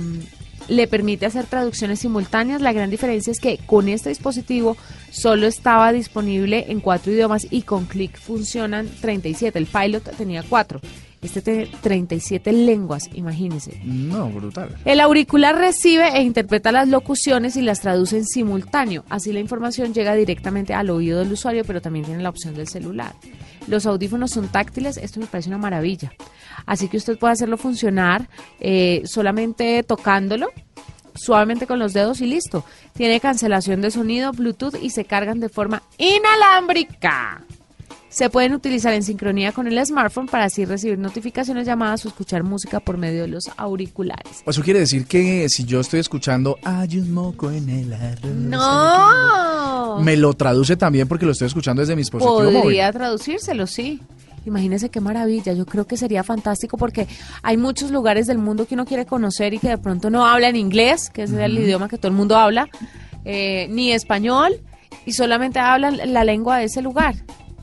le 0.69 0.87
permite 0.87 1.27
hacer 1.27 1.47
traducciones 1.47 1.99
simultáneas. 1.99 2.63
La 2.63 2.73
gran 2.73 2.91
diferencia 2.91 3.31
es 3.31 3.41
que 3.41 3.59
con 3.59 3.89
este 3.89 4.09
dispositivo 4.09 4.77
solo 5.11 5.47
estaba 5.47 5.93
disponible 5.93 6.67
en 6.69 6.81
cuatro 6.81 7.13
idiomas 7.13 7.47
y 7.51 7.63
con 7.63 7.87
clic 7.87 8.19
funcionan 8.19 8.89
37. 9.01 9.59
El 9.59 9.67
Pilot 9.67 10.17
tenía 10.17 10.45
cuatro. 10.49 10.81
Este 11.23 11.43
tiene 11.43 11.67
37 11.83 12.51
lenguas, 12.53 13.11
imagínense. 13.13 13.79
No, 13.85 14.31
brutal. 14.31 14.75
El 14.87 15.01
auricular 15.01 15.55
recibe 15.55 16.09
e 16.17 16.23
interpreta 16.23 16.73
las 16.73 16.89
locuciones 16.89 17.57
y 17.57 17.63
las 17.63 17.81
traduce 17.81 18.17
en 18.17 18.25
simultáneo. 18.25 19.05
Así 19.11 19.33
la 19.33 19.41
información 19.41 19.93
llega 19.93 20.15
directamente 20.15 20.73
al 20.73 20.89
oído 20.89 21.19
del 21.19 21.33
usuario, 21.33 21.65
pero 21.67 21.83
también 21.83 22.07
tiene 22.07 22.23
la 22.23 22.31
opción 22.31 22.55
del 22.55 22.69
celular. 22.69 23.15
Los 23.67 23.85
audífonos 23.85 24.31
son 24.31 24.49
táctiles, 24.49 24.97
esto 24.97 25.21
me 25.21 25.27
parece 25.27 25.51
una 25.51 25.59
maravilla. 25.59 26.13
Así 26.65 26.89
que 26.89 26.97
usted 26.97 27.19
puede 27.19 27.35
hacerlo 27.35 27.59
funcionar 27.59 28.29
eh, 28.59 29.03
solamente 29.05 29.83
tocándolo 29.83 30.49
suavemente 31.15 31.67
con 31.67 31.79
los 31.79 31.93
dedos 31.93 32.21
y 32.21 32.27
listo. 32.27 32.65
Tiene 32.95 33.21
cancelación 33.21 33.83
de 33.83 33.91
sonido, 33.91 34.33
Bluetooth 34.33 34.77
y 34.81 34.91
se 34.91 35.05
cargan 35.05 35.41
de 35.41 35.49
forma 35.49 35.83
inalámbrica. 35.99 37.45
Se 38.11 38.29
pueden 38.29 38.55
utilizar 38.55 38.92
en 38.92 39.05
sincronía 39.05 39.53
con 39.53 39.68
el 39.68 39.87
smartphone 39.87 40.27
para 40.27 40.46
así 40.46 40.64
recibir 40.64 40.99
notificaciones, 40.99 41.64
llamadas 41.64 42.05
o 42.05 42.09
escuchar 42.09 42.42
música 42.42 42.81
por 42.81 42.99
medio 42.99 43.23
de 43.23 43.29
los 43.29 43.49
auriculares. 43.57 44.42
Eso 44.44 44.62
quiere 44.62 44.81
decir 44.81 45.07
que 45.07 45.49
si 45.49 45.64
yo 45.64 45.79
estoy 45.79 46.01
escuchando 46.01 46.59
hay 46.64 46.99
un 46.99 47.12
moco 47.12 47.53
en 47.53 47.68
el 47.68 47.92
arroz. 47.92 48.33
¡No! 48.35 50.01
Me 50.01 50.16
lo 50.16 50.35
traduce 50.35 50.77
también 50.77 51.07
porque 51.07 51.25
lo 51.25 51.33
estoy 51.33 51.46
escuchando 51.46 51.83
desde 51.83 51.94
mi 51.94 52.01
dispositivo 52.01 52.42
móvil. 52.42 52.62
Podría 52.62 52.92
traducírselo, 52.92 53.68
sí. 53.68 54.01
Imagínese 54.44 54.88
qué 54.88 55.01
maravilla. 55.01 55.53
Yo 55.53 55.64
creo 55.64 55.87
que 55.87 55.96
sería 55.96 56.25
fantástico 56.25 56.77
porque 56.77 57.07
hay 57.42 57.57
muchos 57.57 57.92
lugares 57.92 58.27
del 58.27 58.38
mundo 58.38 58.66
que 58.66 58.75
uno 58.75 58.87
quiere 58.87 59.07
conocer 59.07 59.55
y 59.55 59.61
que 59.61 59.68
de 59.68 59.79
pronto 59.79 60.11
no 60.11 60.27
hablan 60.27 60.57
inglés, 60.57 61.11
que 61.11 61.23
es 61.23 61.33
el 61.33 61.59
idioma 61.59 61.88
que 61.88 61.96
todo 61.96 62.09
el 62.09 62.16
mundo 62.16 62.37
habla, 62.37 62.68
eh, 63.25 63.68
ni 63.70 63.92
español, 63.92 64.61
y 65.07 65.12
solamente 65.12 65.61
hablan 65.61 66.12
la 66.12 66.25
lengua 66.25 66.59
de 66.59 66.64
ese 66.64 66.83
lugar. 66.83 67.14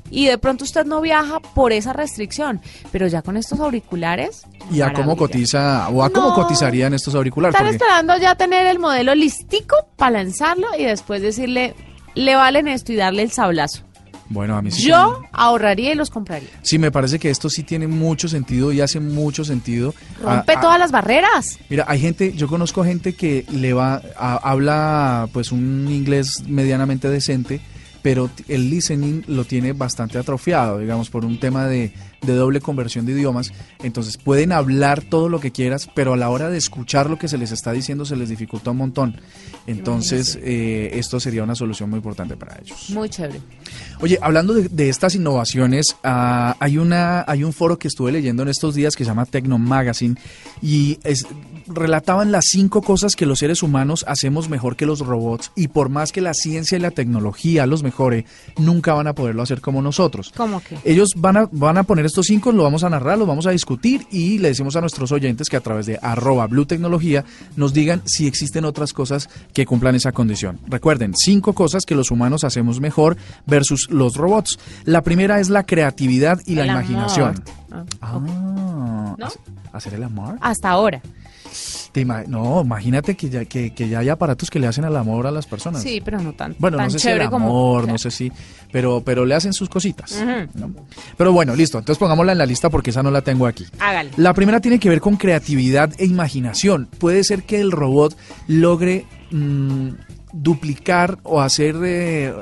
Y 0.10 0.26
de 0.28 0.38
pronto 0.38 0.64
usted 0.64 0.86
no 0.86 1.02
viaja 1.02 1.40
por 1.40 1.72
esa 1.74 1.92
restricción, 1.94 2.62
pero 2.92 3.08
ya 3.08 3.22
con 3.22 3.36
estos 3.38 3.60
auriculares. 3.60 4.44
¿Y 4.72 4.82
a 4.82 4.94
cómo 4.94 5.18
cotiza 5.18 5.90
o 5.90 6.04
a 6.04 6.10
cómo 6.10 6.34
cotizarían 6.34 6.94
estos 6.94 7.14
auriculares? 7.16 7.54
Están 7.56 7.68
Porque- 7.68 7.84
esperando 7.84 8.18
ya 8.18 8.36
tener 8.36 8.68
el 8.68 8.80
modelo 8.80 9.14
listico 9.16 9.76
para 9.98 10.12
lanzarlo 10.24 10.68
y 10.78 10.84
después 10.86 11.22
decirle, 11.22 11.76
le 12.16 12.36
valen 12.36 12.68
esto 12.68 12.92
y 12.94 12.96
darle 12.96 13.24
el 13.24 13.32
sablazo. 13.32 13.82
bueno, 14.30 14.58
a 14.58 14.62
mí 14.62 14.72
sí 14.72 14.82
Yo 14.84 15.22
ahorraría 15.32 15.94
y 15.94 15.96
los 15.96 16.10
compraría. 16.10 16.50
Sí, 16.62 16.78
me 16.78 16.92
parece 16.92 17.18
que 17.18 17.30
esto 17.30 17.50
sí 17.50 17.64
tiene 17.64 17.88
mucho 17.88 18.28
sentido 18.28 18.74
y 18.74 18.82
hace 18.82 19.00
mucho 19.00 19.46
sentido. 19.46 19.94
Rompe 20.22 20.52
Ah, 20.52 20.56
ah, 20.58 20.62
todas 20.62 20.80
las 20.80 20.92
barreras. 20.92 21.58
Mira, 21.70 21.86
hay 21.88 22.00
gente, 22.02 22.34
yo 22.34 22.50
conozco 22.50 22.84
gente 22.84 23.14
que 23.14 23.46
le 23.52 23.72
va, 23.74 24.02
a- 24.18 24.36
habla 24.50 25.30
pues 25.32 25.54
un 25.54 25.88
inglés 25.90 26.44
medianamente 26.46 27.10
decente, 27.10 27.62
pero 28.08 28.30
el 28.48 28.70
listening 28.70 29.24
lo 29.28 29.44
tiene 29.44 29.74
bastante 29.74 30.18
atrofiado, 30.18 30.80
digamos, 30.80 31.10
por 31.10 31.26
un 31.26 31.42
tema 31.42 31.68
de, 31.68 31.92
de 32.22 32.34
doble 32.36 32.60
conversión 32.62 33.06
de 33.06 33.14
idiomas. 33.14 33.52
Entonces 33.84 34.18
pueden 34.18 34.52
hablar 34.52 35.04
todo 35.04 35.30
lo 35.30 35.40
que 35.40 35.52
quieras, 35.52 35.90
pero 35.94 36.14
a 36.14 36.18
la 36.18 36.30
hora 36.30 36.50
de 36.50 36.58
escuchar 36.58 37.10
lo 37.10 37.18
que 37.18 37.28
se 37.28 37.38
les 37.38 37.52
está 37.52 37.72
diciendo 37.72 38.06
se 38.06 38.16
les 38.16 38.30
dificulta 38.30 38.72
un 38.72 38.78
montón. 38.78 39.20
Entonces, 39.68 40.40
eh, 40.42 40.92
esto 40.94 41.20
sería 41.20 41.44
una 41.44 41.56
solución 41.56 41.90
muy 41.90 41.98
importante 41.98 42.38
para 42.38 42.58
ellos. 42.62 42.90
Muy 42.90 43.10
chévere. 43.10 43.42
Oye, 44.00 44.18
hablando 44.22 44.54
de, 44.54 44.70
de 44.70 44.90
estas 44.90 45.16
innovaciones, 45.16 45.96
ah, 46.04 46.56
hay 46.60 46.78
una 46.78 47.26
hay 47.28 47.44
un 47.44 47.54
foro 47.54 47.78
que 47.78 47.88
estuve 47.88 48.12
leyendo 48.12 48.44
en 48.44 48.50
estos 48.50 48.76
días 48.76 48.96
que 48.96 49.04
se 49.04 49.10
llama 49.10 49.26
Tecno 49.26 49.58
Magazine 49.58 50.16
y 50.62 51.00
es- 51.04 51.26
relataban 51.68 52.32
las 52.32 52.46
cinco 52.50 52.82
cosas 52.82 53.16
que 53.16 53.26
los 53.26 53.40
seres 53.40 53.62
humanos 53.62 54.06
hacemos 54.08 54.48
mejor 54.48 54.78
que 54.78 54.86
los 54.86 55.00
robots 55.00 55.52
y 55.56 55.68
por 55.68 55.90
más 55.90 56.14
que 56.14 56.22
la 56.22 56.34
ciencia 56.34 56.78
y 56.78 56.82
la 56.82 56.92
tecnología 56.92 57.66
los 57.66 57.84
mejore, 57.84 58.26
nunca 58.58 58.94
van 58.94 59.08
a 59.08 59.14
poderlo 59.14 59.44
hacer 59.44 59.60
como 59.60 59.82
nosotros. 59.82 60.32
¿Cómo 60.38 60.62
que? 60.62 60.78
Ellos 60.86 61.10
van 61.18 61.36
a, 61.36 61.50
van 61.52 61.78
a 61.78 61.84
poner 61.84 62.06
estos 62.08 62.26
cinco, 62.26 62.52
lo 62.52 62.64
vamos 62.64 62.84
a 62.84 62.90
narrar, 62.90 63.18
lo 63.18 63.26
vamos 63.26 63.46
a 63.46 63.52
discutir 63.52 64.08
y 64.12 64.40
le 64.40 64.50
decimos 64.50 64.76
a 64.76 64.82
nuestros 64.82 65.12
oyentes 65.12 65.50
que 65.50 65.58
a 65.58 65.62
través 65.62 65.86
de 65.86 66.00
arroba 66.02 66.48
Blue 66.48 66.66
Tecnología 66.66 67.24
nos 67.56 67.74
digan 67.74 68.02
si 68.06 68.26
existen 68.28 68.66
otras 68.66 68.94
cosas 68.94 69.30
que 69.54 69.66
cumplan 69.66 69.96
esa 69.96 70.12
condición. 70.12 70.60
Recuerden, 70.68 71.14
cinco 71.16 71.54
cosas 71.54 71.86
que 71.86 71.96
los 71.96 72.10
humanos 72.12 72.44
hacemos 72.44 72.80
mejor 72.80 73.18
versus 73.46 73.90
los 73.92 74.16
robots. 74.16 74.58
La 74.86 75.02
primera 75.04 75.40
es 75.40 75.50
la 75.50 75.64
creatividad 75.64 76.40
y 76.46 76.56
la 76.56 76.66
imaginación. 76.66 77.44
Ah, 77.72 77.84
Ah, 78.02 79.16
¿No? 79.18 79.26
¿hace- 79.26 79.40
¿hacer 79.74 79.94
el 79.96 80.04
amor? 80.04 80.38
Hasta 80.42 80.70
ahora. 80.70 81.02
Te 81.92 82.06
no, 82.06 82.62
imagínate 82.62 83.16
que 83.16 83.30
ya, 83.30 83.46
que, 83.46 83.74
que 83.74 83.90
ya 83.90 84.00
hay 84.00 84.10
aparatos 84.10 84.50
que 84.50 84.60
le 84.60 84.68
hacen 84.68 84.84
el 84.84 84.96
amor 84.96 85.28
a 85.28 85.32
las 85.32 85.46
personas. 85.46 85.82
Sí, 85.82 86.02
pero 86.04 86.20
no 86.22 86.34
tan, 86.34 86.56
Bueno, 86.60 86.78
tan 86.78 86.88
no 86.88 86.92
sé 86.92 87.00
si 87.00 87.08
el 87.08 87.14
chévere 87.14 87.26
amor, 87.26 87.82
como. 87.82 87.94
no 87.94 87.98
sé 87.98 88.12
si, 88.12 88.32
pero, 88.72 89.02
pero 89.04 89.26
le 89.26 89.36
hacen 89.36 89.54
sus 89.54 89.70
cositas. 89.70 90.24
Pero 91.18 91.32
bueno, 91.34 91.56
listo. 91.56 91.78
Entonces 91.80 92.00
pongámosla 92.00 92.34
en 92.34 92.38
la 92.38 92.46
lista 92.46 92.70
porque 92.70 92.90
esa 92.92 93.02
no 93.04 93.12
la 93.12 93.22
tengo 93.22 93.48
aquí. 93.48 93.66
Hágale. 93.80 94.12
La 94.18 94.34
primera 94.34 94.60
tiene 94.60 94.80
que 94.80 94.90
ver 94.90 95.02
con 95.02 95.16
creatividad 95.16 95.92
e 95.98 96.06
imaginación. 96.06 96.88
Puede 97.00 97.24
ser 97.24 97.44
que 97.44 97.60
el 97.60 97.72
robot 97.72 98.16
logre 98.48 99.06
mm, 99.32 99.90
duplicar 100.34 101.18
o 101.24 101.42
hacer 101.42 101.76
eh, 101.84 102.34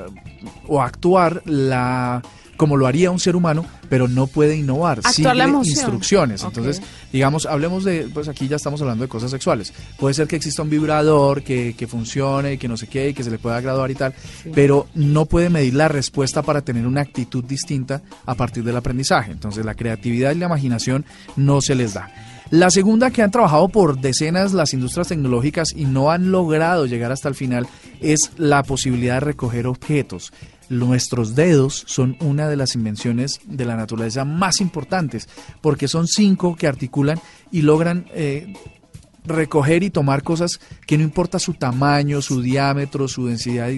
o 0.66 0.82
actuar 0.82 1.42
la 1.44 2.22
como 2.56 2.76
lo 2.76 2.86
haría 2.86 3.10
un 3.10 3.20
ser 3.20 3.36
humano, 3.36 3.64
pero 3.88 4.08
no 4.08 4.26
puede 4.26 4.56
innovar. 4.56 4.98
Actuar 4.98 5.14
Sigue 5.14 5.34
la 5.34 5.46
instrucciones. 5.46 6.42
Entonces, 6.42 6.82
digamos, 7.12 7.46
hablemos 7.46 7.84
de, 7.84 8.08
pues 8.12 8.28
aquí 8.28 8.48
ya 8.48 8.56
estamos 8.56 8.80
hablando 8.80 9.02
de 9.02 9.08
cosas 9.08 9.30
sexuales. 9.30 9.72
Puede 9.98 10.14
ser 10.14 10.26
que 10.26 10.36
exista 10.36 10.62
un 10.62 10.70
vibrador 10.70 11.42
que, 11.42 11.74
que 11.76 11.86
funcione 11.86 12.54
y 12.54 12.58
que 12.58 12.68
no 12.68 12.76
sé 12.76 12.86
qué 12.86 13.10
y 13.10 13.14
que 13.14 13.24
se 13.24 13.30
le 13.30 13.38
pueda 13.38 13.60
graduar 13.60 13.90
y 13.90 13.94
tal, 13.94 14.14
pero 14.54 14.86
no 14.94 15.26
puede 15.26 15.50
medir 15.50 15.74
la 15.74 15.88
respuesta 15.88 16.42
para 16.42 16.62
tener 16.62 16.86
una 16.86 17.02
actitud 17.02 17.44
distinta 17.44 18.02
a 18.24 18.34
partir 18.34 18.64
del 18.64 18.76
aprendizaje. 18.76 19.32
Entonces, 19.32 19.64
la 19.64 19.74
creatividad 19.74 20.32
y 20.32 20.38
la 20.38 20.46
imaginación 20.46 21.04
no 21.36 21.60
se 21.60 21.74
les 21.74 21.94
da. 21.94 22.10
La 22.50 22.70
segunda 22.70 23.10
que 23.10 23.22
han 23.22 23.32
trabajado 23.32 23.68
por 23.68 23.98
decenas 24.00 24.52
las 24.52 24.72
industrias 24.72 25.08
tecnológicas 25.08 25.72
y 25.74 25.84
no 25.84 26.12
han 26.12 26.30
logrado 26.30 26.86
llegar 26.86 27.10
hasta 27.10 27.28
el 27.28 27.34
final 27.34 27.66
es 28.00 28.30
la 28.36 28.62
posibilidad 28.62 29.14
de 29.14 29.20
recoger 29.20 29.66
objetos. 29.66 30.32
Nuestros 30.68 31.34
dedos 31.34 31.84
son 31.86 32.16
una 32.20 32.48
de 32.48 32.56
las 32.56 32.74
invenciones 32.74 33.40
de 33.44 33.64
la 33.64 33.76
naturaleza 33.76 34.24
más 34.24 34.60
importantes 34.60 35.28
porque 35.60 35.88
son 35.88 36.08
cinco 36.08 36.56
que 36.56 36.66
articulan 36.66 37.20
y 37.52 37.62
logran 37.62 38.06
eh, 38.12 38.52
recoger 39.26 39.82
y 39.82 39.90
tomar 39.90 40.22
cosas 40.22 40.60
que 40.86 40.96
no 40.96 41.04
importa 41.04 41.38
su 41.38 41.54
tamaño, 41.54 42.22
su 42.22 42.40
diámetro, 42.42 43.08
su 43.08 43.26
densidad, 43.26 43.70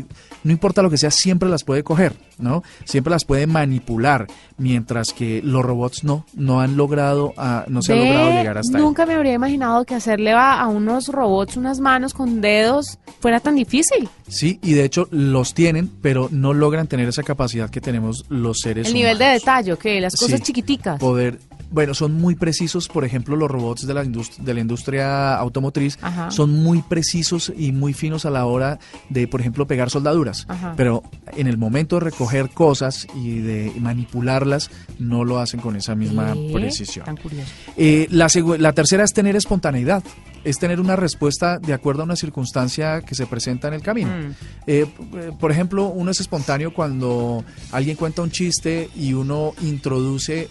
no 0.45 0.53
importa 0.53 0.83
lo 0.83 0.91
que 0.91 0.99
sea, 0.99 1.11
siempre 1.11 1.49
las 1.49 1.65
puede 1.65 1.83
coger, 1.83 2.15
¿no? 2.39 2.63
Siempre 2.85 3.11
las 3.11 3.25
puede 3.25 3.47
manipular, 3.47 4.27
mientras 4.57 5.13
que 5.13 5.41
los 5.43 5.65
robots 5.65 6.05
no, 6.05 6.25
no 6.35 6.61
han 6.61 6.77
logrado, 6.77 7.33
ah, 7.37 7.65
no 7.69 7.83
se 7.83 7.93
ha 7.93 7.97
logrado 7.97 8.31
llegar 8.31 8.59
hasta 8.59 8.79
ahí. 8.79 8.83
Nunca 8.85 9.07
me 9.07 9.15
habría 9.15 9.35
imaginado 9.35 9.85
que 9.85 9.95
hacerle 9.95 10.33
a, 10.33 10.61
a 10.61 10.69
unos 10.69 11.09
robots 11.09 11.57
unas 11.57 11.81
manos 11.81 12.15
con 12.15 12.41
dedos 12.41 12.99
fuera 13.21 13.41
tan 13.41 13.55
difícil. 13.57 14.09
Sí, 14.29 14.59
y 14.63 14.75
de 14.75 14.85
hecho 14.85 15.09
los 15.11 15.55
tienen, 15.55 15.89
pero 16.03 16.29
no 16.31 16.53
logran 16.53 16.87
tener 16.87 17.09
esa 17.09 17.23
capacidad 17.23 17.71
que 17.71 17.81
tenemos 17.81 18.25
los 18.29 18.61
seres 18.61 18.89
El 18.89 18.95
nivel 18.95 19.19
de 19.19 19.25
detalle, 19.27 19.77
que 19.77 20.01
las 20.01 20.15
cosas 20.17 20.39
Sí, 20.39 20.47
chiquiticas. 20.47 20.99
Poder, 21.01 21.39
bueno, 21.71 21.95
son 21.95 22.15
muy 22.15 22.35
precisos, 22.35 22.89
por 22.89 23.05
ejemplo, 23.05 23.37
los 23.37 23.51
robots 23.51 23.87
de 23.87 23.95
la, 23.95 24.05
indust- 24.05 24.39
de 24.39 24.55
la 24.55 24.61
industria 24.61 25.35
automotriz 25.37 25.99
Ajá. 26.01 26.31
son 26.31 26.51
muy 26.51 26.83
precisos 26.83 27.53
y 27.57 27.73
muy 27.73 27.93
finos 27.93 28.25
a 28.25 28.31
la 28.31 28.47
hora 28.47 28.79
de, 29.11 29.29
por 29.29 29.41
ejemplo, 29.41 29.67
pegar 29.67 29.91
soldaduras. 29.91 30.47
Ajá. 30.49 30.75
Pero 30.77 31.03
en 31.37 31.47
el 31.47 31.59
momento 31.59 31.97
de 31.97 32.01
recoger 32.01 32.51
cosas 32.51 33.07
y 33.15 33.41
de 33.41 33.73
manipularlas, 33.79 34.71
no 34.99 35.25
lo 35.25 35.39
hacen 35.39 35.61
con 35.61 35.77
esa 35.77 35.95
misma 35.95 36.35
precisión. 36.53 37.05
Tan 37.05 37.17
curioso. 37.17 37.53
Eh, 37.77 38.07
la, 38.11 38.73
tercera 38.73 39.05
es 39.05 39.13
tener 39.13 39.37
espontaneidad, 39.37 40.03
es 40.45 40.59
tener 40.59 40.81
una 40.81 40.97
respuesta 40.97 41.59
de 41.59 41.75
acuerdo 41.75 42.03
a 42.03 42.05
una 42.05 42.17
circunstancia 42.17 43.03
que 43.03 43.15
se 43.15 43.27
presenta 43.27 43.69
en 43.69 43.75
el 43.75 43.83
camino. 43.83 44.11
Mm. 44.11 44.31
Eh, 44.67 44.87
eh, 45.15 45.33
por 45.39 45.51
ejemplo, 45.51 45.89
uno 45.89 46.11
es 46.11 46.21
espontáneo 46.21 46.73
cuando 46.73 47.45
alguien 47.73 47.97
cuenta 47.97 48.23
un 48.23 48.31
chiste 48.31 48.89
y 48.97 49.13
uno 49.13 49.53
introduce 49.63 50.49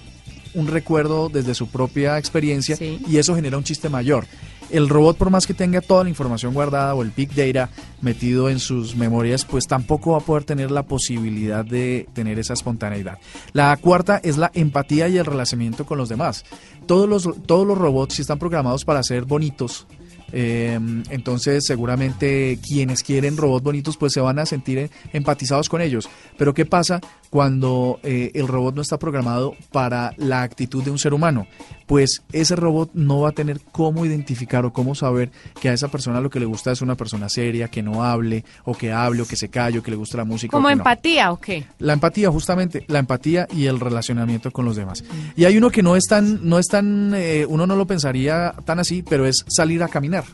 un 0.53 0.67
recuerdo 0.67 1.29
desde 1.29 1.53
su 1.55 1.67
propia 1.67 2.17
experiencia 2.17 2.75
Sí. 2.75 2.99
y 3.07 3.17
eso 3.17 3.36
genera 3.36 3.57
un 3.57 3.63
chiste 3.63 3.89
mayor. 3.89 4.25
El 4.69 4.89
robot, 4.89 5.15
por 5.17 5.29
más 5.29 5.47
que 5.47 5.53
tenga 5.53 5.79
toda 5.79 6.03
la 6.03 6.10
información 6.10 6.53
guardada 6.53 6.93
o 6.93 7.01
el 7.01 7.12
big 7.12 7.33
data 7.33 7.69
metido 8.01 8.49
en 8.49 8.60
sus 8.60 8.97
memorias, 8.97 9.45
pues 9.45 9.65
tampoco 9.65 10.12
va 10.12 10.17
a 10.17 10.21
poder 10.21 10.43
tener 10.43 10.71
la 10.71 10.83
posibilidad 10.83 11.63
de 11.63 12.07
tener 12.13 12.38
esa 12.38 12.53
espontaneidad. 12.53 13.17
La 13.53 13.77
cuarta 13.77 14.19
es 14.21 14.36
la 14.38 14.51
empatía 14.53 15.07
y 15.07 15.17
el 15.17 15.25
relacionamiento 15.25 15.86
con 15.86 15.97
los 15.97 16.10
demás. 16.10 16.43
Todos 16.86 17.07
los, 17.07 17.29
todos 17.45 17.65
los 17.65 17.77
robots 17.77 18.15
sí 18.15 18.21
están 18.23 18.39
programados 18.39 18.83
para 18.83 19.01
ser 19.03 19.23
bonitos, 19.23 19.88
eh, 20.33 20.77
entonces 21.10 21.63
seguramente 21.65 22.60
quienes 22.62 23.03
quieren 23.03 23.38
robots 23.38 23.63
bonitos 23.63 23.95
pues 23.95 24.12
se 24.12 24.19
van 24.19 24.39
a 24.39 24.45
sentir 24.45 24.89
empatizados 25.13 25.69
con 25.69 25.81
ellos. 25.81 26.10
Pero 26.38 26.53
¿qué 26.53 26.65
pasa 26.65 26.99
cuando 27.29 27.99
eh, 28.03 28.31
el 28.33 28.47
robot 28.47 28.75
no 28.75 28.81
está 28.81 28.97
programado 28.97 29.55
para 29.71 30.13
la 30.17 30.43
actitud 30.43 30.83
de 30.83 30.91
un 30.91 30.99
ser 30.99 31.13
humano? 31.13 31.47
Pues 31.85 32.21
ese 32.33 32.55
robot 32.55 32.91
no 32.93 33.21
va 33.21 33.29
a 33.29 33.31
tener 33.31 33.61
cómo 33.71 34.05
identificar 34.05 34.65
o 34.65 34.73
cómo 34.73 34.93
saber 34.93 35.31
que 35.61 35.69
a 35.69 35.73
esa 35.73 35.87
persona 35.87 36.19
lo 36.19 36.29
que 36.29 36.39
le 36.39 36.45
gusta 36.45 36.71
es 36.71 36.81
una 36.81 36.95
persona 36.95 37.29
seria, 37.29 37.69
que 37.69 37.81
no 37.81 38.03
hable, 38.03 38.43
o 38.65 38.73
que 38.73 38.91
hable, 38.91 39.21
o 39.21 39.25
que 39.25 39.37
se 39.37 39.49
calle, 39.49 39.79
o 39.79 39.83
que 39.83 39.91
le 39.91 39.97
gusta 39.97 40.17
la 40.17 40.25
música. 40.25 40.51
¿Como 40.51 40.67
no. 40.67 40.73
empatía 40.73 41.31
o 41.31 41.39
qué? 41.39 41.65
La 41.79 41.93
empatía, 41.93 42.29
justamente, 42.29 42.83
la 42.87 42.99
empatía 42.99 43.47
y 43.51 43.67
el 43.67 43.79
relacionamiento 43.79 44.51
con 44.51 44.65
los 44.65 44.75
demás. 44.75 45.03
Y 45.37 45.45
hay 45.45 45.57
uno 45.57 45.69
que 45.69 45.81
no 45.81 45.95
es 45.95 46.05
tan, 46.07 46.47
no 46.47 46.59
es 46.59 46.67
tan, 46.67 47.13
eh, 47.15 47.45
uno 47.47 47.65
no 47.65 47.75
lo 47.75 47.87
pensaría 47.87 48.53
tan 48.65 48.79
así, 48.79 49.01
pero 49.01 49.25
es 49.25 49.45
salir 49.47 49.81
a 49.81 49.87
caminar. 49.87 50.25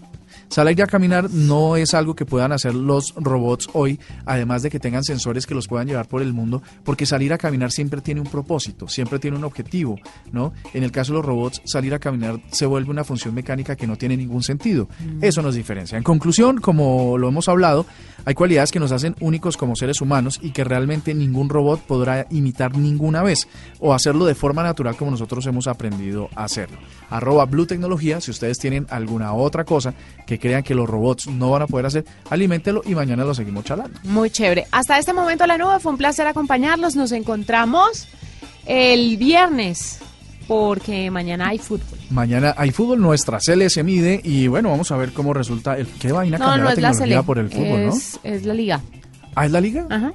Salir 0.50 0.82
a 0.84 0.88
caminar 0.88 1.30
no 1.32 1.78
es 1.78 1.94
algo 1.94 2.16
que 2.16 2.26
puedan 2.26 2.52
hacer 2.52 2.76
los 2.76 3.14
robots 3.16 3.70
hoy, 3.74 4.00
además 4.26 4.62
de 4.62 4.70
que 4.70 4.80
tengan 4.80 5.04
sensores 5.04 5.46
que 5.46 5.56
los 5.56 5.68
puedan 5.68 5.88
llevar 5.88 6.08
por 6.08 6.22
el 6.22 6.34
mundo, 6.34 6.62
porque 6.84 7.06
salir 7.06 7.34
a 7.34 7.38
caminar 7.38 7.72
siempre 7.72 8.02
tiene 8.02 8.22
un 8.22 8.28
propósito, 8.28 8.88
siempre 8.88 9.20
tiene 9.20 9.38
un 9.38 9.44
objetivo, 9.44 9.98
¿no? 10.32 10.54
En 10.74 10.84
el 10.84 10.92
caso 10.92 11.14
de 11.14 11.18
los 11.20 11.26
robots, 11.26 11.62
salir 11.66 11.94
a 11.94 12.00
caminar 12.00 12.40
se 12.52 12.66
vuelve 12.66 12.92
una 12.92 13.04
función 13.04 13.34
mecánica 13.34 13.76
que 13.76 13.88
no 13.88 13.98
tiene 13.98 14.18
ningún 14.18 14.44
sentido. 14.44 14.88
Eso 15.22 15.42
nos 15.42 15.56
diferencia. 15.56 15.98
En 15.98 16.04
conclusión, 16.04 16.60
como 16.60 17.18
lo 17.18 17.28
hemos 17.28 17.48
hablado, 17.48 17.86
hay 18.26 18.34
cualidades 18.34 18.72
que 18.72 18.80
nos 18.80 18.92
hacen 18.92 19.16
únicos 19.20 19.58
como 19.58 19.76
seres 19.76 20.02
humanos 20.02 20.40
y 20.42 20.52
que 20.52 20.64
realmente 20.64 21.14
ningún 21.14 21.50
robot 21.50 21.82
podrá 21.82 22.28
imitar 22.30 22.78
ninguna 22.78 23.24
vez 23.24 23.48
o 23.80 23.94
hacerlo 23.94 24.26
de 24.26 24.36
forma 24.36 24.64
natural 24.64 24.96
como 24.96 25.12
nosotros 25.12 25.46
hemos 25.46 25.68
aprendido 25.68 26.30
a 26.36 26.46
hacerlo. 26.46 26.78
Arroba 27.10 27.46
Blue 27.46 27.68
si 28.20 28.32
ustedes 28.32 28.60
tienen 28.60 28.88
alguna 28.90 29.34
otra 29.34 29.64
cosa 29.64 29.94
que 30.26 30.40
crean 30.40 30.64
que 30.64 30.76
los 30.76 30.90
robots 30.90 31.28
no 31.28 31.52
van 31.52 31.64
a 31.64 31.68
poder 31.68 31.86
hacer, 31.86 32.06
aliméntelo 32.30 32.82
y 32.86 32.96
mañana 32.96 33.24
lo 33.24 33.34
seguimos 33.34 33.66
charlando. 33.66 34.00
Muy 34.04 34.30
chévere. 34.30 34.68
Hasta 34.72 34.98
este 34.98 35.14
momento 35.14 35.46
la 35.48 35.58
nube 35.58 35.80
fue 35.80 35.92
un 35.92 35.98
placer 35.98 36.28
acompañarlos. 36.28 36.96
Nos 36.96 37.12
encontramos 37.12 38.08
el 38.66 39.18
viernes 39.18 40.00
porque 40.48 41.10
mañana 41.12 41.50
hay 41.50 41.58
fútbol. 41.58 42.00
Mañana 42.10 42.54
hay 42.58 42.72
fútbol, 42.72 43.00
nuestra 43.02 43.40
Cele 43.40 43.70
se 43.70 43.84
mide 43.84 44.20
y 44.24 44.48
bueno, 44.48 44.70
vamos 44.70 44.92
a 44.92 44.98
ver 44.98 45.12
cómo 45.14 45.34
resulta. 45.34 45.78
El, 45.78 45.88
¿Qué 45.88 46.12
vaina 46.12 46.38
No, 46.38 46.46
cambiar 46.46 46.60
no 46.76 46.82
la 46.82 46.92
tecnología 46.92 47.24
por 47.24 47.40
el 47.40 47.50
fútbol, 47.50 47.80
es, 47.82 48.20
es 48.24 48.46
la 48.46 48.54
liga. 48.54 48.78
no? 48.78 49.30
¿Ah, 49.36 49.46
es 49.46 49.52
la 49.52 49.62
liga? 49.62 49.88
Ajá. 49.90 50.14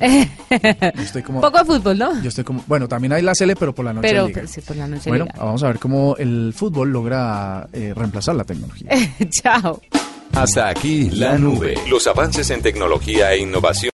Yo 0.00 1.02
estoy 1.02 1.22
como... 1.22 1.40
Poco 1.42 1.58
de 1.58 1.64
fútbol, 1.64 1.98
¿no? 1.98 2.20
Yo 2.22 2.28
estoy 2.28 2.44
como... 2.44 2.64
Bueno, 2.66 2.88
también 2.88 3.12
hay 3.12 3.22
la 3.22 3.34
Cele, 3.34 3.54
pero 3.56 3.74
por 3.74 3.84
la 3.84 3.92
noche 3.92 4.08
Pero 4.08 4.26
liga. 4.26 4.46
sí, 4.46 4.60
por 4.60 4.76
la 4.76 4.88
noche 4.88 5.08
Bueno, 5.10 5.24
liga. 5.26 5.36
vamos 5.38 5.62
a 5.62 5.68
ver 5.68 5.78
cómo 5.78 6.16
el 6.18 6.52
fútbol 6.56 6.90
logra 6.92 7.68
eh, 7.72 7.92
reemplazar 7.94 8.34
la 8.34 8.44
tecnología. 8.44 8.88
Chao. 9.30 9.80
Hasta 10.34 10.68
aquí 10.68 11.10
la 11.10 11.36
nube. 11.36 11.74
Los 11.90 12.06
avances 12.06 12.48
en 12.50 12.62
tecnología 12.62 13.32
e 13.32 13.40
innovación. 13.40 13.90